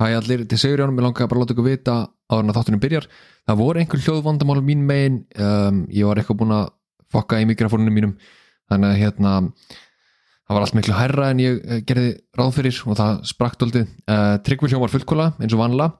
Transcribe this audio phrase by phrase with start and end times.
[0.00, 1.94] Hæ allir, til segur Jánum, ég langaði bara að láta ykkur vita
[2.32, 3.06] en að þáttunum byrjar.
[3.44, 6.70] Það voru einhver hljóðvandamál mín megin, um, ég var eitthvað búin að
[7.12, 8.14] fokka í mikrofónunum mínum,
[8.70, 9.32] þannig að hérna,
[10.46, 13.92] það var allt miklu hærra en ég eh, gerði ráð fyrir og það sprakt doldið.
[14.06, 15.90] Uh, Tryggvi hljóm var fullkóla eins og vanla,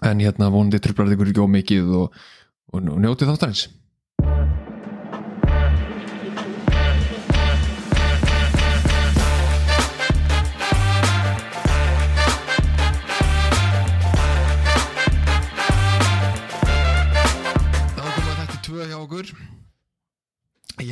[0.00, 2.16] en hérna vonandi tröflar ykkur ekki ómikið og,
[2.72, 3.66] og, og njótið þáttarins.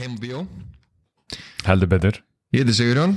[0.05, 0.45] Heim og bíó.
[1.65, 2.21] Heldur betur.
[2.55, 3.17] Ég heiti Sigurjón,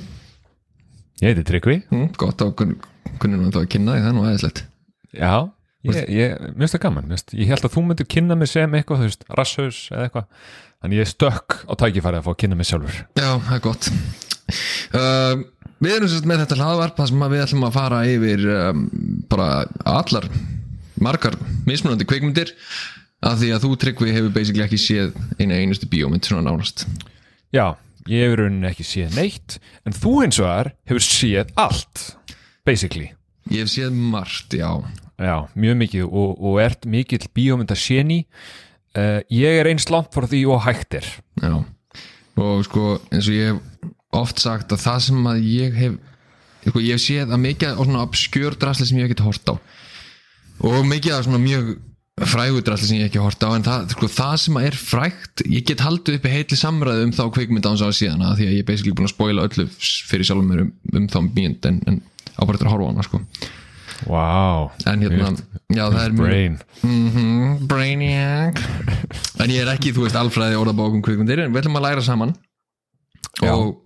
[1.17, 1.81] Ég heiti Tryggvi.
[1.89, 4.63] Mm, gott á kunnum að kynna því það er nú aðeinslegt.
[5.17, 5.33] Já,
[5.87, 5.97] mér
[6.53, 9.25] finnst það gaman finnst, Ég held að þú myndir kynna mig sem eitthvað Þú veist,
[9.39, 10.27] rasshaus eða eitthvað.
[10.77, 12.99] Þannig ég stökk á tækifæri að fá að kynna mig sjálfur.
[13.17, 13.89] Já, það er gott.
[14.93, 15.41] Uh,
[15.81, 18.85] við erum sérst með þetta hlaðvarp þar sem við ætlum að fara yfir um,
[19.27, 19.49] bara
[19.89, 20.29] allar
[21.01, 21.35] margar
[21.67, 22.53] mismunandi kveikmyndir
[23.25, 26.85] af því að þú Tryggvi hefur basically ekki séð eina einustu bíómynd svona nánast.
[27.55, 27.77] Já,
[28.09, 32.03] ég hefur rauninni ekki séð neitt En þú eins og þar hefur séð allt
[32.67, 33.13] Basically.
[33.47, 34.67] Ég hef séð margt, já.
[35.17, 38.25] Já, mjög mikið og, og ert mikill bíómynda séni
[38.97, 41.07] uh, Ég er eins langt frá því og hægt er.
[41.41, 41.55] Já,
[42.37, 45.97] og sko eins og ég hef oft sagt að það sem að ég hef
[46.67, 49.53] sko, ég hef séð að mikið á svona obskjör drasli sem ég hef ekki hort
[49.53, 49.55] á.
[50.67, 51.77] Og mikið af svona mjög
[52.25, 55.65] frægu drasli sem ég ekki hort á en það, sko, það sem er frægt ég
[55.69, 58.55] get haldið uppi heitli samræðu um þá kveikmynd á hans á síðan að því að
[58.55, 61.79] ég er basically búin að spoila öllu fyrir sjálfum mér um, um þá mjönd en,
[61.85, 62.01] en
[62.39, 63.21] ábæður að horfa á hana sko.
[64.05, 64.67] Wow.
[64.85, 65.29] En hérna,
[65.73, 66.57] já er Brain.
[66.85, 68.61] Mm Brainiac.
[69.41, 72.33] En ég er ekki, þú veist, alfræði orðabókum kvikmyndir en við ætlum að læra saman.
[73.37, 73.53] Já.
[73.53, 73.85] og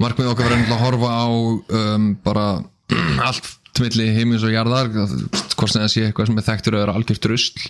[0.00, 2.46] markmið okkar verður að horfa á um, bara
[3.28, 3.50] allt
[3.82, 7.30] milli heimins og jarðar hvort sem það sé eitthvað sem er þekktur að vera algjört
[7.32, 7.68] rusl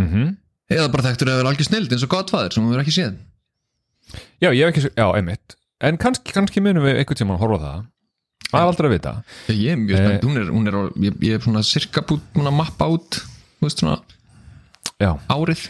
[0.00, 0.34] mm
[0.72, 3.18] eða bara þekktur að vera algjört snild eins og Godfather sem við verðum ekki séð.
[4.42, 5.54] Já, ég hef ekki, já, einmitt.
[5.86, 7.84] En kannski, kannski munum við einhvern tímann horfa á það.
[8.46, 9.12] Það er aldrei að vita.
[9.50, 12.58] Ég er mjög spennt, hún er, hún er ég, ég er svona cirka búin að
[12.58, 13.20] mappa út
[13.62, 14.00] veist svona
[15.02, 15.64] Já, árið.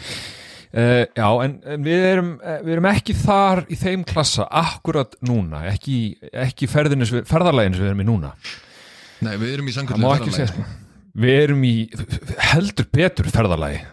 [0.77, 5.15] Uh, já en, en við, erum, eh, við erum ekki þar í þeim klassa akkurat
[5.25, 8.31] núna ekki, ekki ferðinu, ferðarlæginu sem við erum í núna
[9.25, 10.67] Nei, við erum í má samkvæmlega ekki segja
[11.17, 11.75] Við erum í
[12.51, 13.85] heldur betur ferðarlægi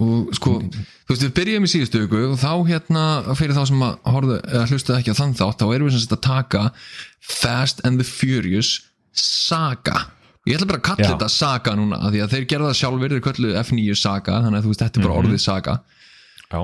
[0.00, 3.02] og sko, þú veist, við byrjum í síðustu viku og þá hérna,
[3.36, 6.04] fyrir þá sem að horfðu, eða hlustuðu ekki á þann þátt þá erum við sem
[6.06, 6.62] sagt að taka
[7.20, 8.70] Fast and the Furious
[9.12, 10.06] Saga.
[10.48, 11.10] Ég ætla bara að kalla Já.
[11.12, 14.58] þetta Saga núna, af því að þeir gerða það sjálfur þeir kölluðu F9 Saga, þannig
[14.58, 15.74] að þú veist, þetta er bara orðið Saga.
[16.48, 16.62] Já,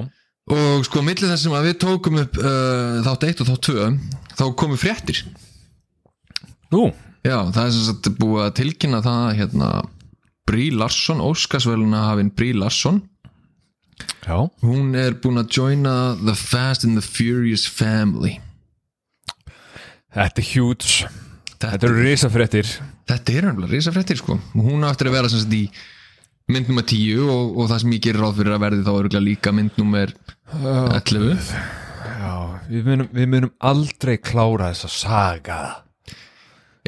[0.56, 3.90] og sko, millir þess að við tókum upp uh, þátt 1 og þátt 2
[4.40, 5.20] þá komu fréttir.
[6.72, 6.88] Nú,
[7.26, 9.70] já, það er sem sagt búið að tilkynna það hérna
[10.48, 13.02] Brí Larsson, Óskarsvöluna hafinn Brí Larsson
[14.24, 14.38] já.
[14.62, 18.38] Hún er búin að joina The Fast and the Furious Family.
[20.14, 21.08] Þetta er huge.
[21.58, 22.68] Þetta, eru risafréttir.
[23.08, 24.38] Þetta er umlega risafréttir sko.
[24.54, 25.64] Hún á eftir að vera sem sagt í
[26.52, 29.24] mynd nummer 10 og, og það sem ég gerir ráð fyrir að verði þá örgulega
[29.26, 30.14] líka mynd nummer
[30.54, 31.50] 11
[32.18, 32.32] Já,
[32.70, 35.58] við munum, við munum aldrei klára þessa saga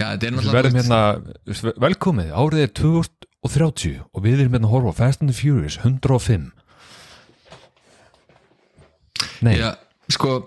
[0.00, 0.98] Já, er Við verðum hérna,
[1.82, 6.46] velkomið, árið er 2030 og við erum hérna að horfa Fast and the Furious 105
[9.44, 9.74] Nei, Já,
[10.12, 10.38] sko,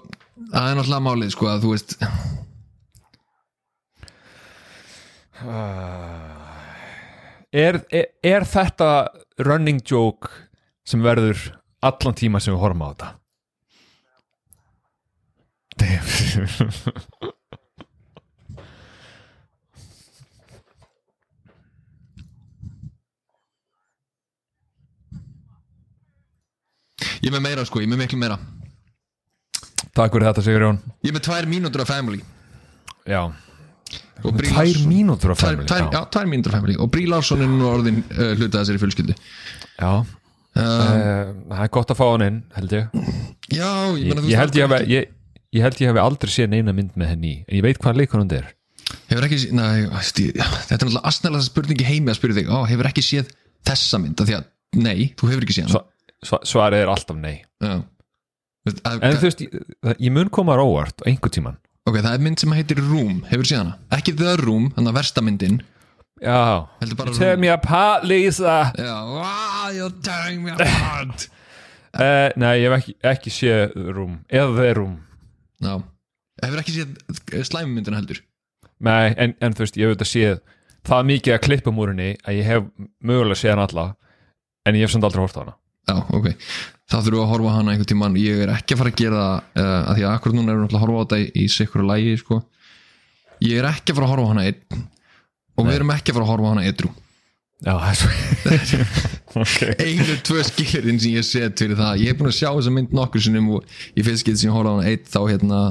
[0.50, 1.96] það er náttúrulega málið sko að þú veist
[7.53, 8.90] er, er, er þetta
[9.46, 10.34] running joke
[10.88, 11.38] sem verður
[11.85, 13.09] allan tíma sem við horfum á þetta?
[15.84, 17.32] Damn.
[27.24, 28.38] Ég er með meira sko, ég er með miklu meira.
[29.94, 32.22] Takk fyrir þetta Sigur Jón Ég er með tvær mínútur af Family.
[33.09, 33.22] Já,
[34.24, 36.76] og Brie tvær Larson- mínútur á tvær, family tvær, já, tvær mínútur af Family.
[36.79, 39.16] Og Brí Larsson er nú orðin uh, hlutað þessari fjölskyldu.
[39.79, 39.94] Já.
[39.94, 40.20] uh,
[40.53, 42.90] Uh, það er gott að fá hann inn held ég.
[43.49, 45.08] Já, ég, ég, meina, þú ég, held ég, hverju ég,
[45.58, 47.32] ég held ég hef aldrei séð neina mynd með henni.
[47.34, 48.52] Í, en ég veit hvað leikur hann er?
[49.09, 49.66] Hefur ekki, næ,
[49.96, 53.32] veist ég, þetta er náttúrulega astnælega spurningi heimi að spyrja þig, ó, hefur ekki séð
[53.66, 54.46] þessa mynd, af því að,
[54.85, 55.73] nei, þú hefur ekki séð hana.
[55.73, 55.82] Sva,
[56.23, 57.43] svarið er alltaf nei.
[57.64, 57.81] Já.
[58.64, 61.59] En þú veist, ég, ég mun koma á óvart á einhver tíman
[61.90, 63.78] ok, það er mynd sem heitir Room, hefur séð hana?
[63.96, 65.61] Ekki The Room, þannig að versta myndin.
[66.23, 66.67] Já,
[67.17, 68.59] tell me apart Lisa.
[68.79, 71.28] Já, wow, you're tearing me apart.
[71.93, 74.93] Uh, nei, ég hef ekki, ekki séð Room eða The Room.
[75.64, 75.73] Já,
[76.46, 78.23] hefur ekki séð slæmumyndina heldur?
[78.84, 80.40] Nei, en, en þú veist, ég hef þetta séð
[80.87, 82.72] það mikið að klippa múrinni að ég hef
[83.03, 83.85] mögulega séð hann alla
[84.67, 85.53] en ég hef samt aldrei hort á hana
[85.84, 86.30] Já, ok,
[86.88, 89.22] þá þurfum við að horfa hana einhvern tímann, ég er ekki að fara að gera
[89.24, 91.26] það uh, að því að akkur núna erum við náttúrulega að horfa á þetta í,
[91.44, 92.40] í sikkur lægi, sko.
[93.44, 94.85] Ég er ekki að fara að horfa hana einn.
[95.53, 96.91] Og við erum ekki að fara að horfa hana edru.
[97.64, 98.85] Já, það er svo
[99.44, 99.76] okay.
[99.80, 102.96] einu, tvö skilirinn sem ég set fyrir það, ég er búin að sjá þessa mynd
[102.96, 105.62] nokkur sinnum og í fyrst getur sem ég horfa hana einn þá hérna,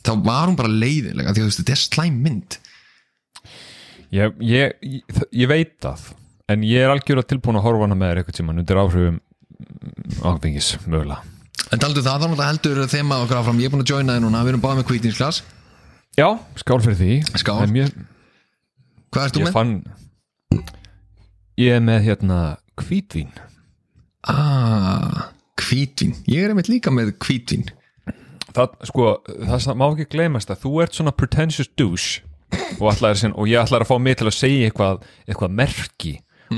[0.00, 2.56] þá var hún bara leiðilega því að þú veist, þetta er slæm mynd.
[4.16, 6.08] Ég, ég, ég, ég veit það
[6.52, 9.20] en ég er algjörlega tilbúin að horfa hana með þér eitthvað tíma undir áhrifum
[10.22, 11.22] áfengis, mögulega.
[11.72, 14.22] En taldu það, þá náttúrulega heldur þema okkar áfram, ég er búin að joina þið
[14.26, 15.42] núna, við erum báðið með kvítinsglas
[16.16, 17.16] Já, skál fyrir því.
[17.42, 17.56] Skál.
[17.66, 17.90] En mér,
[19.12, 19.56] Hvað ert þú Ég með?
[19.56, 20.62] fann
[21.60, 22.38] Ég er með hérna
[22.80, 23.32] hvítvín
[24.26, 27.66] Ah, kvítvin Ég er einmitt líka með kvítvin
[28.56, 32.22] það, sko, það sem- má ekki gleymast að þú ert svona pretentious douche
[32.80, 36.14] og, ætlaðir sin, og ég ætlaði að fá mig til að segja eitthvað, eitthvað merki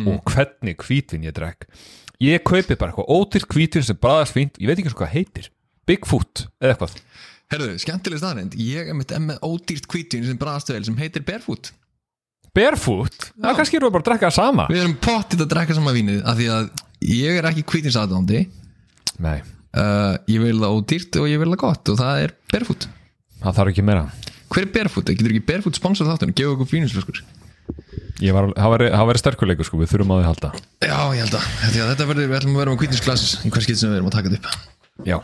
[0.06, 1.64] og hvernig hvítvin ég drekk
[2.22, 5.14] ég kaupi bara eitthvað ótyrt hvítvin sem bræðast fínt, ég veit ekki eins og hvað
[5.14, 5.50] heitir.
[5.88, 6.96] Bigfoot eða eitthvað.
[7.48, 11.70] Herðu, skemmtileg staðrind Ég er mitt með ódýrt kvítvin sem bræðast vel sem heitir Barefoot.
[12.56, 14.66] Barefoot, það kannski eru bara að drekka það sama.
[14.72, 16.68] Við erum pottið að drekka sama vínið af því að
[17.08, 18.42] ég er ekki kvítinsadóndi
[19.22, 19.38] nei,
[19.78, 22.88] uh, Ég vil það ódýrt og ég vil það gott og það er Barefoot.
[23.38, 24.04] Það þarf ekki meira.
[24.48, 25.12] Hver er Barefoot?
[25.12, 26.36] Getur ekki Barefoot sponsor þáttunum?
[26.36, 27.37] Gefa okkur fíninsflöskur Ég
[28.72, 30.50] var, það var sterkuleikur sko, við þurfum að halda.
[30.82, 33.80] Já, ég held að Þetta verður, við ætlum að vera með kvítinsglas í hver skitt
[33.80, 35.04] sem við erum að taka þetta upp.
[35.06, 35.18] Já.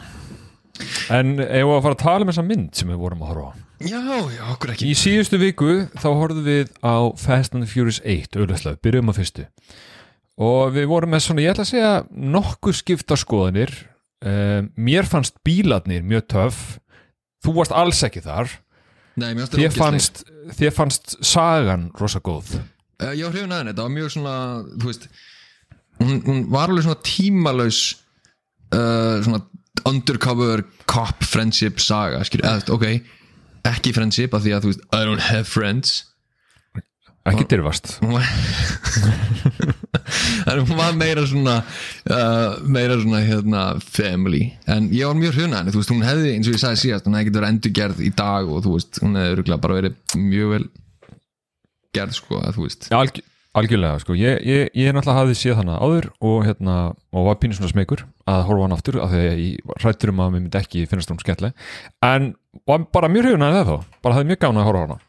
[1.14, 3.50] En ef við að fara að tala um þessa mynd sem við vorum að horfa
[3.50, 3.52] á?
[3.85, 4.00] Já,
[4.32, 4.87] já, okkur ekki.
[4.88, 9.14] Í síðustu viku þá horfðum við á Fast and the Furious 1 auðvitað, byrjum á
[9.19, 9.47] fyrstu.
[10.44, 13.75] Og við vorum með svona, ég ætla að segja nokkuð skipta skoðanir.
[14.25, 16.62] Um, mér fannst bílarnir mjög töff.
[17.44, 18.55] Þú varst alls ekki þar
[19.20, 20.25] Nei, þér fannst,
[20.58, 22.56] þér fannst sagan rosa góð.
[22.99, 24.37] Uh, ég var hrifin aðeins, þetta var mjög svona
[24.75, 25.08] þú veist,
[26.02, 27.81] hún, hún var alveg svona tímalaus
[28.75, 29.43] uh, svona
[29.84, 32.88] undercover cop friendship saga, skilur, eða, ok
[33.64, 36.02] ekki friendship af því að þú veist I don't have friends
[37.31, 37.97] ekki dyrfast
[40.69, 45.75] hún var meira svona uh, meira svona hérna family, en ég var mjög hrifin aðeins,
[45.75, 48.11] þú veist, hún hefði, eins og ég sagði síðast hún hefði getur verið endurgerð í
[48.19, 50.67] dag og þú veist hún hefði örugglega bara verið mjög vel
[51.94, 52.88] gerð, sko, að þú veist.
[52.91, 53.21] Já, alg,
[53.61, 56.76] algjörlega, sko, ég, ég, ég náttúrulega hafði séð hana áður og hérna,
[57.15, 60.23] og var pínu svona smekur að horfa hann aftur, af því að ég rættur um
[60.25, 61.67] að mér myndi ekki finnast hún skemmtileg.
[62.05, 62.32] En
[62.67, 65.05] var bara mjög hrifun að það þá bara hafði mjög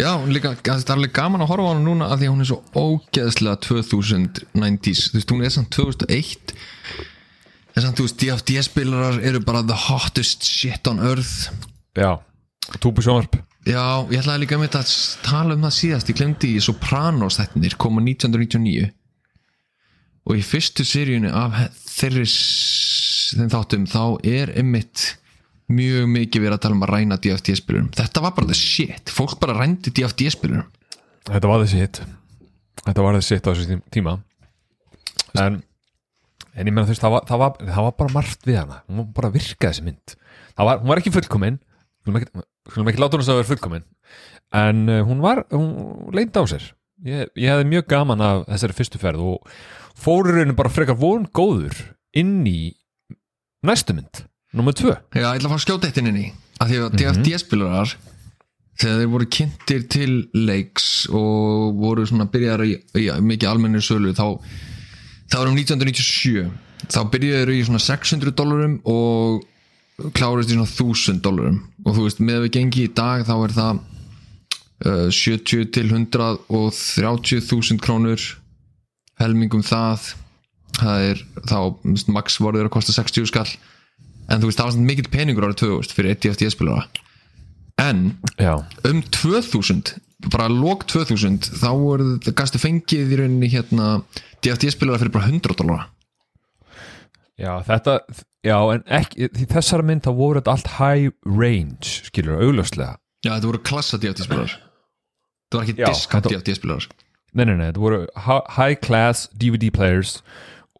[0.00, 2.44] Já, líka, það er alveg gaman að horfa á hana núna af því að hún
[2.44, 6.54] er svo ógeðslega 2090s, þú veist, hún er samt 2001
[7.74, 11.50] en samt, þú veist, DFD-spilarar eru bara the hottest shit on earth.
[11.98, 12.18] Já,
[12.78, 13.38] túbu sjónvarp.
[13.68, 14.94] Já, ég ætlaði líka með að
[15.26, 18.88] tala um það síðast, ég glemdi í Sopranos þettinir, koma 1999
[20.30, 21.56] og í fyrstu seríunni af
[21.90, 22.26] þeirri
[23.50, 25.14] þáttum, þá er einmitt
[25.70, 29.12] mjög mikið verið að tala um að ræna DFD-spilurum, þetta var bara the shit.
[29.14, 30.66] Fólk bara rændi DFD-spilurum
[31.30, 32.00] Þetta var þessi hitt
[32.80, 34.14] Þetta var þessi hitt á þessu tím- tíma.
[35.38, 35.60] En
[36.56, 38.78] en ég meina þú veist, það var, það, var, það var bara margt við hana,
[38.88, 40.14] hún var bara að virka þessi mynd.
[40.56, 41.58] Það var, hún var ekki fullkomin.
[42.00, 43.84] Skulum ekki, skulum ekki hún að vera fullkomin.
[44.60, 45.68] En uh, hún var hún
[46.16, 46.64] leint á sér.
[47.06, 49.52] Ég, ég hefði mjög gaman af þessari fyrstu ferð og
[50.00, 51.76] fórurinn bara frekar von góður
[52.16, 52.74] inn í
[53.64, 54.24] næstu mynd,
[54.56, 54.94] nummer tvö.
[55.14, 56.30] Já, ég ætla að fara að skjóta eitt inn í.
[56.60, 57.94] Að því að DFD-spilarar
[58.80, 64.14] þegar þeir voru kynntir til leiks og voru svona byrjaðar í, í mikið almennir sölu
[64.16, 64.40] þá,
[65.30, 66.48] þá erum 1997
[66.88, 69.46] þá byrjaður í svona 600 dólarum og
[70.16, 71.60] klárist í svona 1000 dólarum.
[71.84, 73.82] Og þú veist, með við gengi í dag þá er það
[74.86, 78.24] uh, 70 til 130 þúsund krónur
[79.20, 80.14] helmingum það.
[80.80, 81.58] Það er þá,
[82.14, 83.50] max voru þeir að kosta 60 skall
[84.30, 86.86] en þú veist, það var svona mikill peningur árið 2000 fyrir 1 DFT spilara.
[87.80, 88.02] En
[88.38, 88.54] Já,
[88.86, 89.94] um 2000
[90.30, 94.02] bara lók 2000 þá voru það gastu fengið í rauninni hérna
[94.44, 95.86] DFT spilara fyrir bara 100 dólar
[97.40, 97.94] já þetta
[98.44, 102.98] já, en ekki, þessara mynd þá voru þetta allt high range skilur, augljóslega.
[103.24, 104.54] Já, þetta voru klassa DFT spilarar.
[105.50, 106.86] Það var ekki Já, discount þetta- DFT spilarar.
[107.32, 110.18] Nei, nei, nei, þetta voru hi- high class DVD players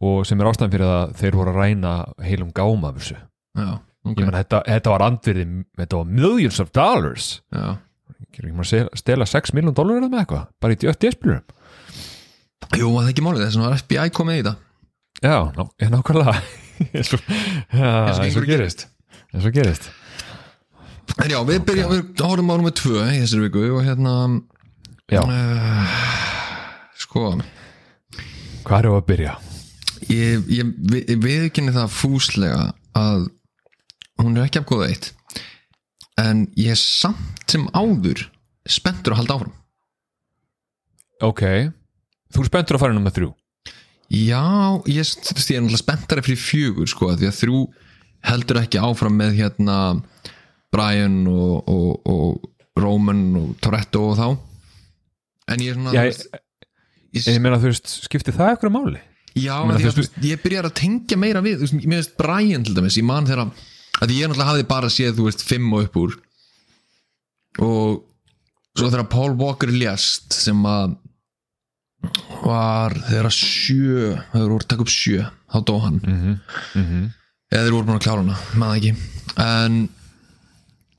[0.00, 3.16] og sem er ástæðan fyrir að þeir voru að ræna heilum gáma af þessu.
[3.58, 3.68] Já,
[4.06, 5.46] ok Ég menn, þetta, þetta var andvirði,
[5.80, 7.30] þetta var millions of dollars.
[7.54, 7.76] já.
[8.40, 11.42] Ég maður að stela 6 miljón dólar með eitthvað, bara í DFD-spilurum.
[12.78, 14.56] jú, það er ekki málið, þess að FBI komið í þetta
[15.20, 16.34] Já, ná, nákvæmlega.
[16.96, 18.86] eins og, gerist.
[19.34, 19.90] Eins og gerist.
[21.20, 24.14] en já, við byrjum, við horfum á nummer 2 í þessari viku og hérna
[25.10, 25.98] Já, uh,
[28.64, 29.34] Hvað er að byrja?
[30.08, 32.62] ég, ég, við, ég viðkynni það fúslega
[32.96, 33.26] að
[34.26, 35.10] hún er ekki af góða eitt.
[36.20, 38.26] En ég er samt sem áður
[38.68, 39.54] spenntur að halda áfram.
[41.24, 41.44] Ok.
[42.30, 43.30] Þú er spenntur að fara inn með þrjú?
[44.10, 44.42] Já,
[44.90, 47.60] ég, ég er náttúrulega spenntari fyrir fjögur sko, því að þrjú
[48.26, 49.76] heldur ekki áfram með hérna
[50.74, 54.26] Brian og, og, og Roman og Toretto og þá.
[55.50, 56.42] En ég er svona Já, ég,
[57.14, 59.02] ég, ég, meina þú veist, skipti það eitthvað máli?
[59.38, 63.06] Já, meina, því veist, ég byrjar að tengja meira við veist Brian til dæmis, ég
[63.06, 63.68] man þegar að
[64.08, 66.16] ég náttúrulega hafði bara séð, þú veist, fimm og upp úr.
[67.60, 68.00] Og
[68.78, 70.96] svo þegar Paul Walker lést sem að
[72.40, 75.98] var þegar að sjö þegar voru að taka upp sjö, þá dó hann.
[76.00, 76.20] Mm
[76.74, 77.10] -hmm.
[77.52, 78.94] eða þeir voru búin að klára hana, maður ekki.
[79.36, 79.88] En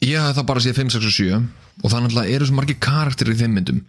[0.06, 1.42] ég hafði þá bara séð 5, 6 og 7
[1.82, 3.82] og þannig að eru svo margir karakterir í þeim myndum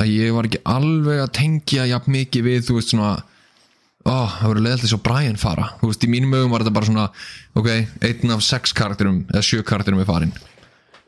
[0.00, 3.12] að ég var ekki alveg að tengja jafn mikið við, þú veist svona
[4.06, 5.66] ó, það voru leðalt þess að Brian fara.
[5.80, 7.08] Þú veist, í mínum ögum var þetta bara svona
[7.58, 7.68] ok,
[8.08, 10.32] einn af 6 karakterum eða 7 karakterum er farin,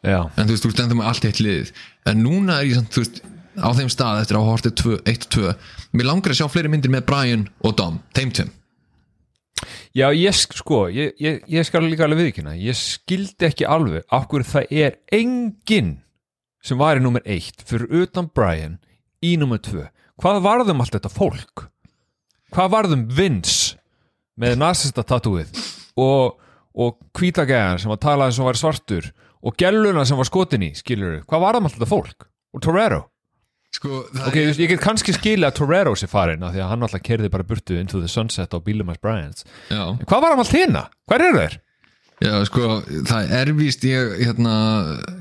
[0.05, 1.71] Já, en þú veist, þú stendur með allt eitt liðið,
[2.11, 3.23] en núna er ég samt, þú veist
[3.55, 5.55] á þeim stað eftir að hafa hortið 1 og 2
[5.97, 8.51] mér langar að sjá fleiri myndir með Brian og Dom, þeim tveim
[9.95, 14.03] Já, ég sk- sko, ég, ég, ég skal líka alveg viðkynna, ég skildi ekki alveg
[14.13, 15.93] af hverju það er enginn
[16.65, 18.81] sem var í nummer eitt fyrir utan Brian
[19.25, 19.87] í nummer tvö.
[20.21, 21.69] Hvað varðum allt þetta fólk?
[22.55, 23.75] Hvað varðum Vince
[24.41, 25.51] með nasista tatúið
[26.01, 26.37] og,
[26.75, 29.09] og hvítagæðan sem var talað sem var svartur
[29.45, 32.29] og gelluna sem var skotin í, skilur Hvað varðum allt þetta fólk?
[32.55, 33.03] Og Torero?
[33.75, 36.87] sko, Ok, veist, ég get kannski skilja að Torero sé farin af því að hann
[36.87, 39.43] alltaf kerði bara burtu into the sunset á bílum hans Bryans.
[39.67, 40.85] já En Hvað var hann allt hérna?
[41.11, 41.57] Hver eru þeir?
[42.23, 42.69] Já, sko,
[43.11, 44.53] það er víst ég, hérna,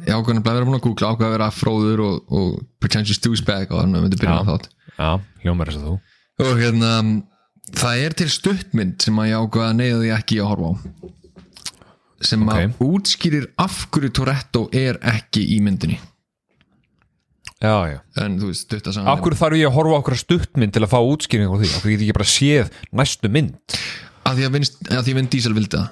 [0.05, 3.73] ég ákveðin að vera búin að googla ákveð að vera fróður og, og pretentious douchebag
[3.73, 4.45] og þannig að myndi byrja Já.
[4.45, 5.09] á þátt Já,
[5.41, 5.95] hljómar þess að þú.
[6.41, 6.91] Og hérna,
[7.73, 10.73] það er til stuttmynd sem að ég ákveð að neyða því ekki að horfa á
[12.23, 12.75] sem að Ok.
[12.87, 15.99] útskýrir af hverju Toretto er ekki í myndinni
[17.63, 17.99] Já, já.
[18.19, 20.91] en þú veist, stutt að Af hverju þarf ég að horfa okkur stuttmynd til að
[20.91, 21.69] fá útskýring á því?
[21.79, 23.77] Hverju get ég ekki bara séð næstu mynd?
[24.23, 25.89] að því að, vinst, að því að Vin Diesel vildi það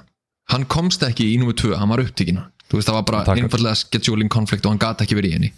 [0.52, 3.76] hann komst ekki í númer 2, hann var upptíkin þú veist, það var bara einfallega
[3.76, 5.52] scheduling konflikt og hann gat ekki verið í henni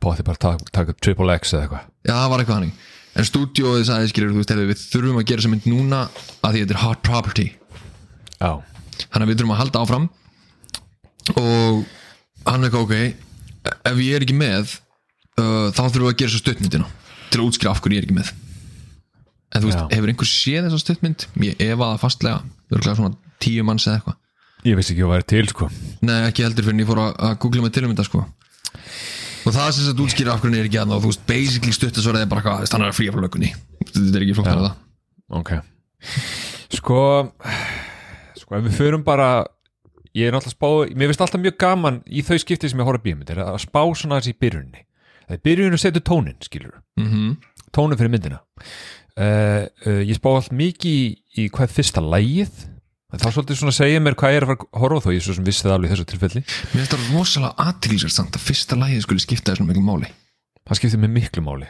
[0.00, 1.84] Pótti bara taka, taka triple X eða eitthvað.
[2.04, 2.74] Já, það var eitthvað hannig
[3.18, 6.02] En stúdíóið sagði skilur, þú veist, heyrðu, við þurfum að gera þessa mynd núna
[6.46, 7.46] að því þetta er hot property
[8.40, 8.52] Já.
[9.10, 10.06] Þannig að við þurfum að halda áfram
[11.40, 11.82] og
[12.46, 12.94] hann er eitthvað ok
[13.90, 14.76] ef ég er ekki með
[15.40, 16.88] uh, þá þurfum við að gera þessa stuttmyndina
[17.30, 18.32] til að útskýra af hverju ég er ekki með
[19.50, 19.86] En þú veist, Já.
[19.96, 21.22] hefur einhver séð þessa stuttmynd?
[21.42, 25.24] Ég efa það fastlega, örgulega svona tíu manns eða eitthvað Ég vissi ekki að væri
[25.32, 25.66] til, sko.
[26.04, 28.20] Nei, ekki heldur fyrir en ég fór að, googla mig til um þetta sko
[29.44, 32.24] og það sem þetta útskýra af hann er ekki að og þú veist, basically stuttasvarið
[32.26, 33.52] er bara eitthvað þannig að fríja frá lökunni
[33.90, 34.78] þetta er ekki flóknar að það
[35.30, 35.50] Ok.
[36.74, 37.00] Sko,
[38.34, 39.44] sko, ef við förum bara,
[40.10, 42.98] ég er náttúrulega spá, mér finnst alltaf mjög gaman í þau skiptið sem ég horf
[42.98, 44.82] að bíómyndir, að spá svona þessi í byrjunni.
[45.28, 46.80] Það er byrjunni setur tónin, skilur.
[46.98, 47.36] mm
[47.74, 51.04] tónu fyrir myndina uh, uh, ég spá allt mikið í,
[51.38, 52.64] í hvað er fyrsta lægið
[53.18, 55.04] það er svolítið svona að segja mér hvað ég er að fara að horfa á
[55.04, 56.42] þó ég svo sem vissi það alveg þessu tilfelli.
[56.46, 60.10] Mér finnst það rosalega aðtilsvært samt að fyrsta lagið skulle skipta þessum miklu máli.
[60.70, 61.66] Það skiptir mig miklu máli.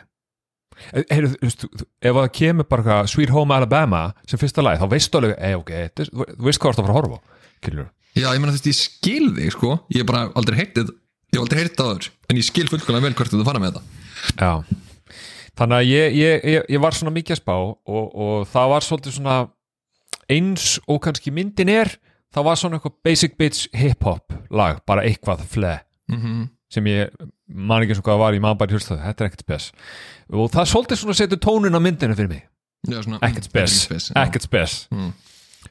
[0.93, 1.65] Eh, Heyrðu, þú veist,
[2.01, 5.71] ef það kemur bara Sweet Home Alabama sem fyrsta lægið þá veistu alveg, ei ok,
[5.87, 7.21] þetta er- þú veist hvað þú ert að fara að horfa á
[7.61, 7.89] Kynlur.
[8.17, 9.71] Já, ég meina þú veist, ég skil þig sko.
[9.93, 10.89] Ég hef bara aldrei heyrtið
[11.31, 13.35] Ég hef aldrei heyrtið það aður En ég skil fullkomlega vel hvert
[20.31, 21.93] eins og kannski myndin er
[22.31, 26.49] það var svona eitthvað basic bitch hip-hop lag, bara eitthvað fle mm -hmm.
[26.71, 27.11] sem ég
[27.47, 29.41] man ekki eins og hvað það var, ég man bara í hlusta þetta er ekkert
[29.41, 29.73] spes.
[30.31, 32.47] Og það svolítið svona setur tónin á myndinu fyrir mig.
[33.23, 34.89] Ekkert spes, ekkert spes.
[34.91, 35.13] Mm.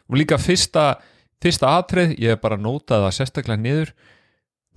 [0.10, 1.00] og líka fyrsta
[1.42, 3.94] fyrsta atrið, ég hef bara notað það sérstaklega niður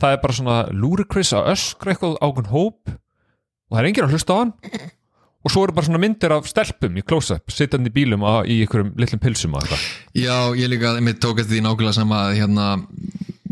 [0.01, 4.15] það er bara svona ludicrous að öskra eitthvað ákveðn hóp og það er enginn að
[4.17, 4.53] hlusta á hann
[5.43, 8.63] og svo eru bara svona myndir af stelpum í close-up, sittandi í bílum á, í
[8.63, 9.87] einhverjum litlum pilsum og eitthvað.
[10.15, 12.69] Já, ég líka, mér tók eftir því nákvæmlega sama að hérna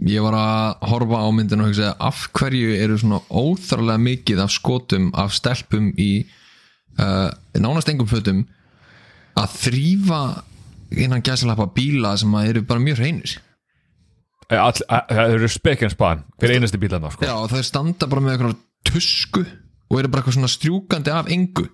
[0.09, 4.53] Ég var að horfa á myndinu og hugsa af hverju eru svona óþarlega mikið af
[4.55, 6.25] skotum af stelpum í
[6.97, 7.29] uh,
[7.61, 8.47] nánast engum fötum
[9.37, 10.23] að þrýfa
[11.05, 13.37] innan gæsalappa bíla sem að eru bara mjög reynir
[14.49, 17.29] all, að, það eru spekjans span hver einasti bílarna sko.
[17.29, 18.57] Já, það standa bara með eitthvað
[18.89, 21.69] tusku og eru bara eitthvað svona strjúkandi af engu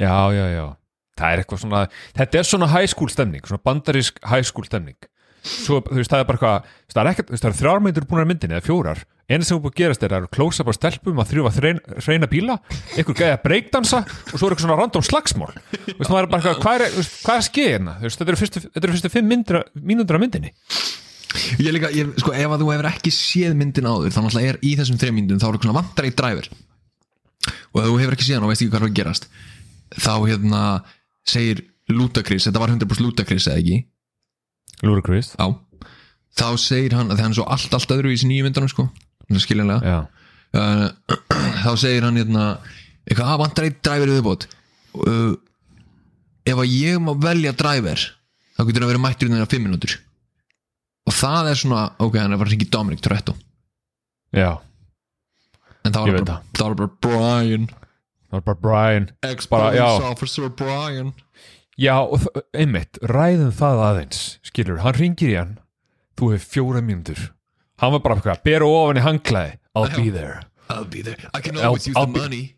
[0.00, 0.66] já, já, já.
[1.20, 4.96] Það er eitthvað svona, þetta er svona high school stemning svona bandarísk high school stemning.
[5.40, 8.22] Svo, þú veist, það er bara eitthvað það er ekkert, það er þrjár myndir búin
[8.22, 9.02] að myndinni eða fjórar.
[9.30, 11.52] Eina sem er búið að gerast er að up á stelpum að þrjúfa
[12.02, 12.56] hreina bíla
[12.96, 16.30] einhver gæði að breakdansa og svo er eitthvað svona random slagsmál Þú veist, maður er
[16.32, 17.94] bara, eitthvað, hvað er, hvað er að skeið hérna?
[18.00, 20.50] Þú veist, þetta eru fyrstu, þetta eru fyrstu fimm mínútur af myndinni.
[21.62, 24.58] Ég líka, ég, sko, ef að þú hefur ekki séð myndin áður þá náttúrulega er
[24.66, 26.48] í þessum þreim myndum þá er eitthvað svona vantar í dræfur
[27.70, 29.28] og ef þú hefur ekki séð hann og veist ekki hvað er að gerast
[29.96, 30.62] þá hérna
[31.26, 33.80] segir Ludacris, þetta var 100% Ludacris eða ekki?
[34.86, 35.32] Ludacris.
[35.42, 35.50] Á,
[36.38, 38.86] þá segir hann að það er svo allt, allt öðru í þessi nýju myndunum sko,
[39.42, 39.80] skiljanlega.
[39.82, 39.98] Já,
[40.60, 40.86] uh,
[41.64, 42.46] þá segir hann hérna
[43.04, 44.46] eitthvað, að vantar eitt dræfur viðbót.
[44.94, 45.34] Uh,
[46.46, 48.06] ef að ég má velja dræfur
[48.56, 49.98] þá getur hann verið mættur innan 5 minútur
[51.08, 53.34] og það er svona ok, hann er bara að ringi Dominic Toretto.
[54.36, 54.60] Já,
[55.82, 57.64] en það var veit bara, það bara Brian
[58.30, 59.08] það var bara Brian.
[59.26, 61.12] Ex-police officer Brian.
[61.80, 61.96] Já,
[62.54, 65.58] einmitt, ræðum það aðeins skilur, hann ringir í hann.
[66.18, 67.30] Þú hefur fjóra mínútur.
[67.80, 71.40] Hann var bara eitthvað, beru ofan í hangklæði I'll be there, I'll be there, I
[71.40, 72.56] can I'll- always use I'll the be- money.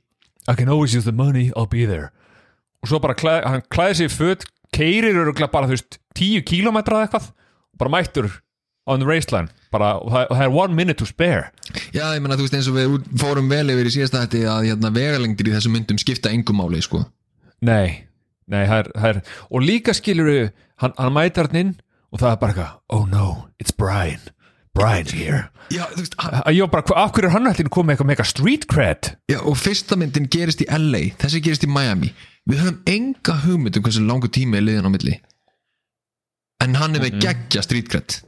[0.49, 1.53] I can always use the money.
[1.57, 2.11] I'll be there.
[2.83, 6.99] Og svo bara klæð, hann klæði sig föt keirir öruglega bara þú veist tíu kílómetra
[6.99, 7.29] eða eitthvað.
[7.79, 8.31] Bara mættur
[8.87, 11.51] on the raceline bara, og það, er one minute to spare.
[11.95, 14.69] Já, ég menna, þú veist eins og við fórum vel yfir í síðasta hætti að
[14.69, 17.05] hérna, vegalengdir í þessum myndum skipta engum máli, sko.
[17.65, 18.05] Nei,
[18.51, 20.31] nei, er, það er og líka skilur
[20.83, 21.75] hann, hann mætar hann inn
[22.13, 23.27] og það er bara eitthvað oh no,
[23.63, 24.23] it's Brian.
[24.73, 25.51] Brian's here.
[25.73, 27.95] Já, þú veist, hann, að ég var bara, af hverju er hann allir komið með
[27.95, 29.13] eitthvað mega street cred?
[29.31, 32.13] Já, og fyrsta myndin gerist í LA þessi gerist í Miami.
[32.49, 35.17] Við höfum enga hugmynd um hversu langu tími er liðin á milli.
[36.65, 38.21] En hann er með geggja street cred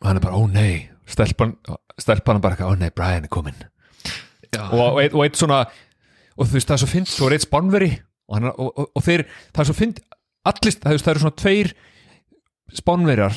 [0.00, 1.56] og hann er bara, ó nei stelpan,
[1.98, 3.58] stelpan er bara ó nei, Brian er kominn
[4.54, 5.62] Já, og, og, eitt, og eitt svona
[6.38, 7.90] og þú veist það er svo fint, svo er eitt spánveri
[8.28, 10.00] og, hann, og, og, og þeir, það er svo fint
[10.48, 11.72] allist, það, það eru svona tveir
[12.78, 13.36] spánverjar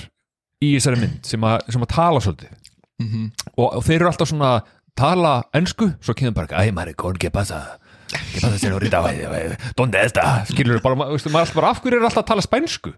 [0.62, 2.58] í þessari mynd sem að, sem að tala svolítið
[3.02, 3.32] Mhm.
[3.58, 4.50] og, og þeir eru alltaf svona
[4.94, 7.80] tala ensku, svo kemur bara æ maricón, ¿qué pasa?
[8.12, 9.02] ¿qué pasa señorita?
[9.76, 10.46] ¿dónde está?
[10.46, 12.94] skilur bara, ma- veistu, maður alltaf bara, af hverju er alltaf að tala spænsku?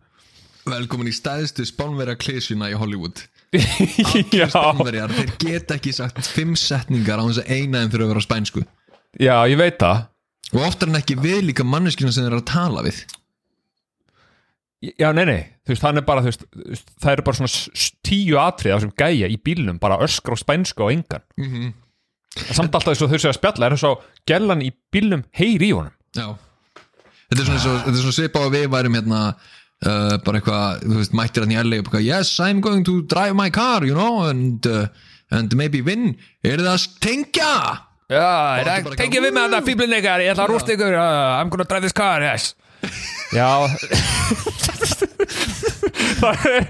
[0.68, 7.22] velkomin í stæðstu spánverja klísjuna í Hollywood já, Spánverjar, þeir geta ekki sagt fimm setningar
[7.22, 8.64] á þess að eina þeim fyrir að vera spænsku
[9.22, 10.08] já, ég veit það
[10.54, 13.04] og oftar en ekki við líka manneskina sem þeir eru að tala við
[15.00, 16.42] Já, nei, nei, þú veist, hann er bara, veist,
[17.00, 20.84] það eru bara svona tíu atrið á sem gæja í bílnum, bara öskra á spænsku
[20.84, 21.24] á engan.
[21.40, 21.48] Mm.
[21.48, 21.70] -hmm.
[22.52, 25.70] Samt alltaf þess að þau séu að spjalla, er þess að gellan í bílnum heyri
[25.72, 25.96] í honum.
[26.12, 26.36] Já
[27.34, 29.20] Þetta er svona, svona svipa á að við værum hérna
[29.86, 33.02] uh, bara eitthvað, þú veist, mættir hann í LA og bara, yes, I'm going to
[33.12, 34.88] drive my car, you know, and, uh,
[35.32, 37.52] and maybe win er það að tengja
[38.14, 41.40] Já, er það- tengið við með þetta fíblin ykkar, ég ætla að rústa ykkur, uh,
[41.40, 42.52] I'm gonna drive this car, yes.
[43.34, 43.48] Já,
[46.20, 46.66] það, er,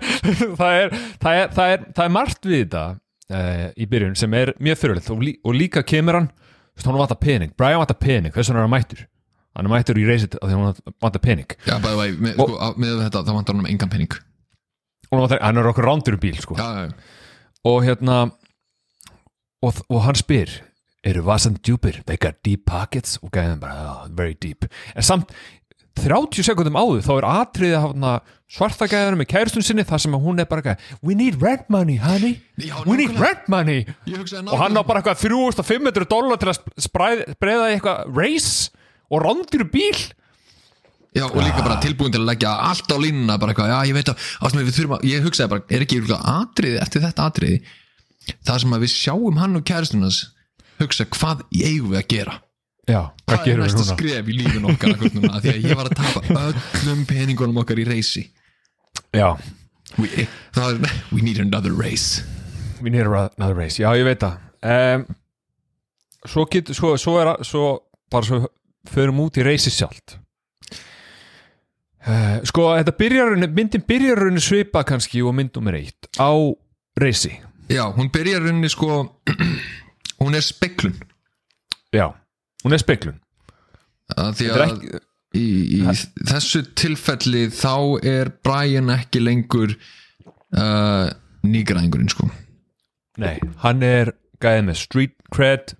[0.58, 2.84] það, er, það, er, það, er, það er margt við þetta
[3.34, 6.88] uh, í byrjun sem er mjög fyrirlegt og, lí, og líka kemur hann, þú veist,
[6.90, 9.04] hann vantar pening, Brian vantar pening, þess vegna er hann mættur.
[9.56, 11.52] Hann er mættur í reysit af því hann vantar pening.
[11.68, 15.12] Já, bæði væg, með, sko, á- með þetta, þá vantar hann um engan penning og
[15.14, 16.56] hann vantar- hann er okkur rándur um bíl, sko.
[16.58, 16.94] Já, já,
[17.70, 18.32] og hérna
[19.64, 20.50] og, og hann spyr
[21.06, 23.18] eru vasan djúpir, they got deep pockets?
[23.22, 24.66] Og gæðum bara, oh, very deep.
[24.96, 25.30] En samt
[26.00, 28.14] 30 sekundum áður þá er atriðið hana,
[28.50, 31.68] svarta gæðanum með kæristun sinni þar sem að hún er bara eitthvað, we need rent
[31.70, 33.28] money honey, Já, we need nákvæmlega.
[33.28, 33.84] rent money.
[34.10, 38.16] Ég hugsaði og hann á bara eitthvað 3500 dólar til að spræð- breiða í eitthvað
[38.18, 38.72] race
[39.12, 39.98] og rándir bíl.
[41.14, 43.94] Já, og líka bara tilbúin til að leggja allt á línuna bara eitthvað, já, ég
[44.00, 47.60] veit að, ástum þurfum að ég hugsaði bara, er ekki atriði eftir þetta atriði
[48.48, 50.18] það sem að við sjáum hann og kæristunas
[50.80, 52.34] hugsa hvað eigum við að gera?
[52.90, 55.92] Já, hvað er gerum við næsta skref í lífin okkar núna, því að ég var
[55.92, 58.26] að tapa öllum peningunum okkar í reysi.
[59.14, 59.30] Já,
[60.02, 62.24] we, er, we need another race.
[62.82, 64.42] We need another race, já ég veit það.
[64.66, 65.06] Um,
[66.26, 67.64] svo getur svo, svo er að- svo
[68.12, 68.42] bara svo
[68.90, 70.18] förum út í reysi sjálft.
[72.04, 76.32] Uh, sko þetta byrjar myndin byrjar rauninni svipa kannski og mynd nummer eitt á
[77.00, 77.32] reysi.
[77.72, 78.98] Já, hún byrjar rauninni sko
[80.24, 80.98] hún er speklun
[81.96, 82.10] já,
[82.66, 83.22] hún er speklun
[84.20, 85.00] að því að ekki-
[85.40, 85.46] í,
[85.80, 85.80] í
[86.28, 87.72] þessu tilfelli þá
[88.04, 91.08] er Brian ekki lengur uh,
[91.48, 92.28] nýgræðingurinn sko.
[93.24, 94.12] Nei, hann er
[94.44, 95.74] gæðið með street cred.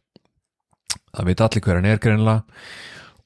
[1.14, 2.64] Það veit allir hver hann er greinlega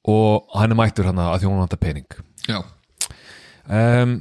[0.08, 2.08] og hann er mættur hann að því hún vantar pening.
[2.48, 2.62] Já,
[3.68, 4.18] um,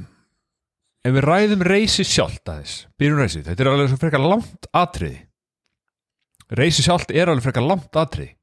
[1.07, 5.21] ef við ræðum reysi sjálft aðeins, byrjum reysi þetta er alveg svo frekar langt atriði.
[6.57, 8.33] Reysi sjálft er alveg frekar langt atriði.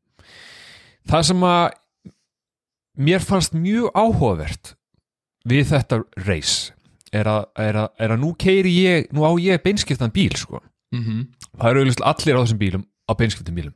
[1.08, 1.64] Það sem að
[3.04, 4.74] mér fannst mjög áhugavert
[5.44, 6.72] við þetta reys
[7.14, 7.28] er
[7.60, 10.62] er er að nú keiri ég nú á ég beinskiptan bíl sko.
[10.94, 13.74] Mm það eru allir á þessum bílum á beinskiptum bílum.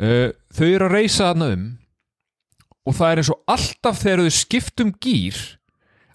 [0.00, 1.64] Uh, þau eru að reysa þarna um
[2.84, 5.38] og það er eins og alltaf þegar þau skiptum gýr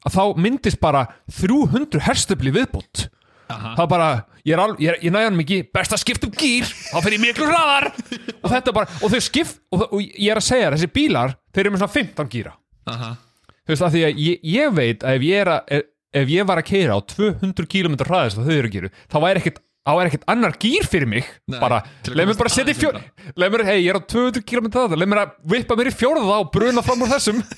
[0.07, 1.05] að þá myndist bara
[1.39, 3.07] 300 herstöfli viðbútt
[3.49, 3.73] Aha.
[3.75, 4.09] það er bara,
[4.45, 7.09] ég er, al, ég, er, ég næði hann mikið best að skipta um gýr, þá
[7.09, 7.87] ég miklu hraðar.
[8.43, 11.63] Og þetta bara, og þau skipt og, og ég er að segja, þessi bílar þeir
[11.65, 12.53] eru með svona 15 gýra
[12.89, 16.47] þú veist, að því að ég, ég veit að ef ég er að ef, ég
[16.49, 19.59] var að keira á 200 km hraðist að þau eru að gera, þá væri ekkit
[19.87, 21.27] þá er ekkert annar gýr fyrir mig.
[21.49, 24.03] Nei, bara, leið mér bara setja í aðeins fjór leið mér, hei, ég er á
[24.13, 27.43] 200 km það leið mér að vippa mér í fjórða og bruna fram úr þessum.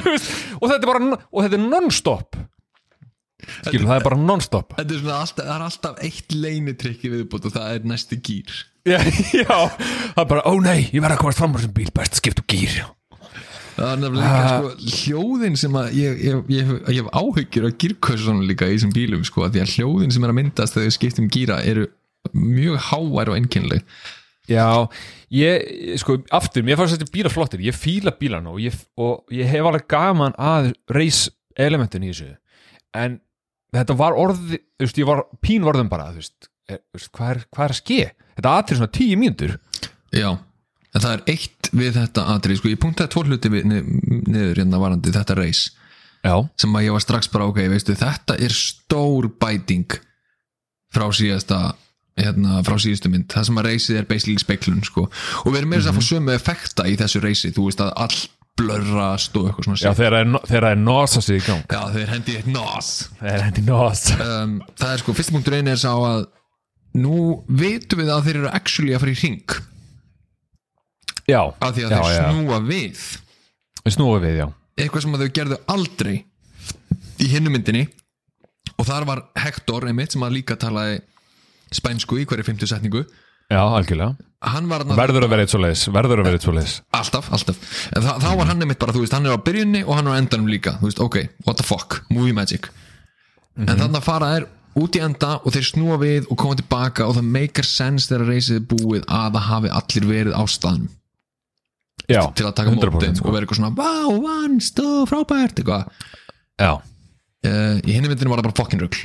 [0.60, 2.40] Og þetta er bara og þetta er non-stop.
[3.64, 4.74] Skilum, það er bara non-stop.
[4.76, 8.58] Þetta er svona alltaf, það er alltaf eitt leinitrykki viðbútt og það er næsti gýr
[8.88, 8.96] já,
[9.36, 12.16] já, það er bara, ó nei, ég verð að komast fram úr þessum bíl, best
[12.16, 12.76] að skipta um gýr
[13.80, 18.44] Það er líka sko, hljóðin sem að ég, ég, ég, ég hef áhyggjur á gýrkossunum
[18.44, 21.30] líka í þessum bílum sko, því að hljóðin sem er að myndast þegar þau skiptum
[21.32, 21.86] gýra eru
[22.36, 23.86] mjög hávær og einkennleg
[24.50, 24.90] Já,
[25.30, 29.46] ég, sko, aftur, mér fannst þetta bílar flottir, ég fíla bílana og ég, og ég
[29.50, 31.28] hef alveg gaman að reis
[31.60, 32.32] elementin í þessu.
[32.96, 33.20] En
[33.76, 37.12] þetta var orði, þú veist, ég var pín orðum bara, þú veist, er, þú veist
[37.14, 38.00] hvað, er, hvað er að ske?
[38.40, 39.56] Þetta aðtrið svona tíu mínútur.
[40.16, 40.28] Já,
[40.90, 44.62] en það er eitt við þetta atrið, sko, ég punktaði tvo hluti við, ni- niður
[44.62, 45.66] hérna varandi þetta reis
[46.20, 49.94] Já, sem að ég var strax bara, ok, veistu, þetta er stór bæting
[50.92, 51.60] frá síðasta
[52.20, 55.72] hérna, frá síðustu mynd, það sem að reysið er basically speiklun, sko, og við erum
[55.72, 58.18] með þess að fá sömu effekta í þessu reysi, þú veist að all
[58.60, 61.62] blörrast og eitthvað svona já þegar það er, er nosa sig í gang.
[61.70, 64.02] Já, þeir hendi Það er hendi nos.
[64.26, 66.26] Um, Það er sko, fyrsti punktur einu er sá að
[67.00, 67.16] nú
[67.48, 69.56] vitum við að þeir eru actually að fara í ring
[71.30, 73.04] Já, af því að já, þeir já, snúa við.
[73.84, 74.46] Við snúum við, já.
[74.80, 76.14] Eitthvað sem að þau gerðu aldrei
[77.20, 77.86] í hinnu myndinni.
[78.80, 81.00] Og þar var Hector einmitt sem að líka talaði
[81.74, 83.04] spænsku í hverju fymtu setningu.
[83.50, 84.14] Já, algjörlega.
[84.40, 86.76] Hann var þarna Verður að vera eitt svo leis, verður að vera eitt svo leis
[86.96, 87.58] alltaf, alltaf.
[87.92, 90.08] En þa þá var hann einmitt bara, þú veist, hann er á byrjunni og hann
[90.08, 92.70] er á endanum líka, þú veist, ok, what the fuck movie magic.
[93.58, 94.46] En þannig að fara er
[94.80, 98.30] út í enda og þeir snúa við og koma tilbaka og það maker sense þegar
[98.30, 100.88] reysið er búið að það hafi allir verið á staðnum
[102.08, 103.28] Já, til að taka 100% mótin sko.
[103.28, 105.90] og vera eitthvað svona, wow, vannst og frábært eitthvað.
[106.60, 109.04] Uh, í hinni myndinu var það bara fokkin rugl.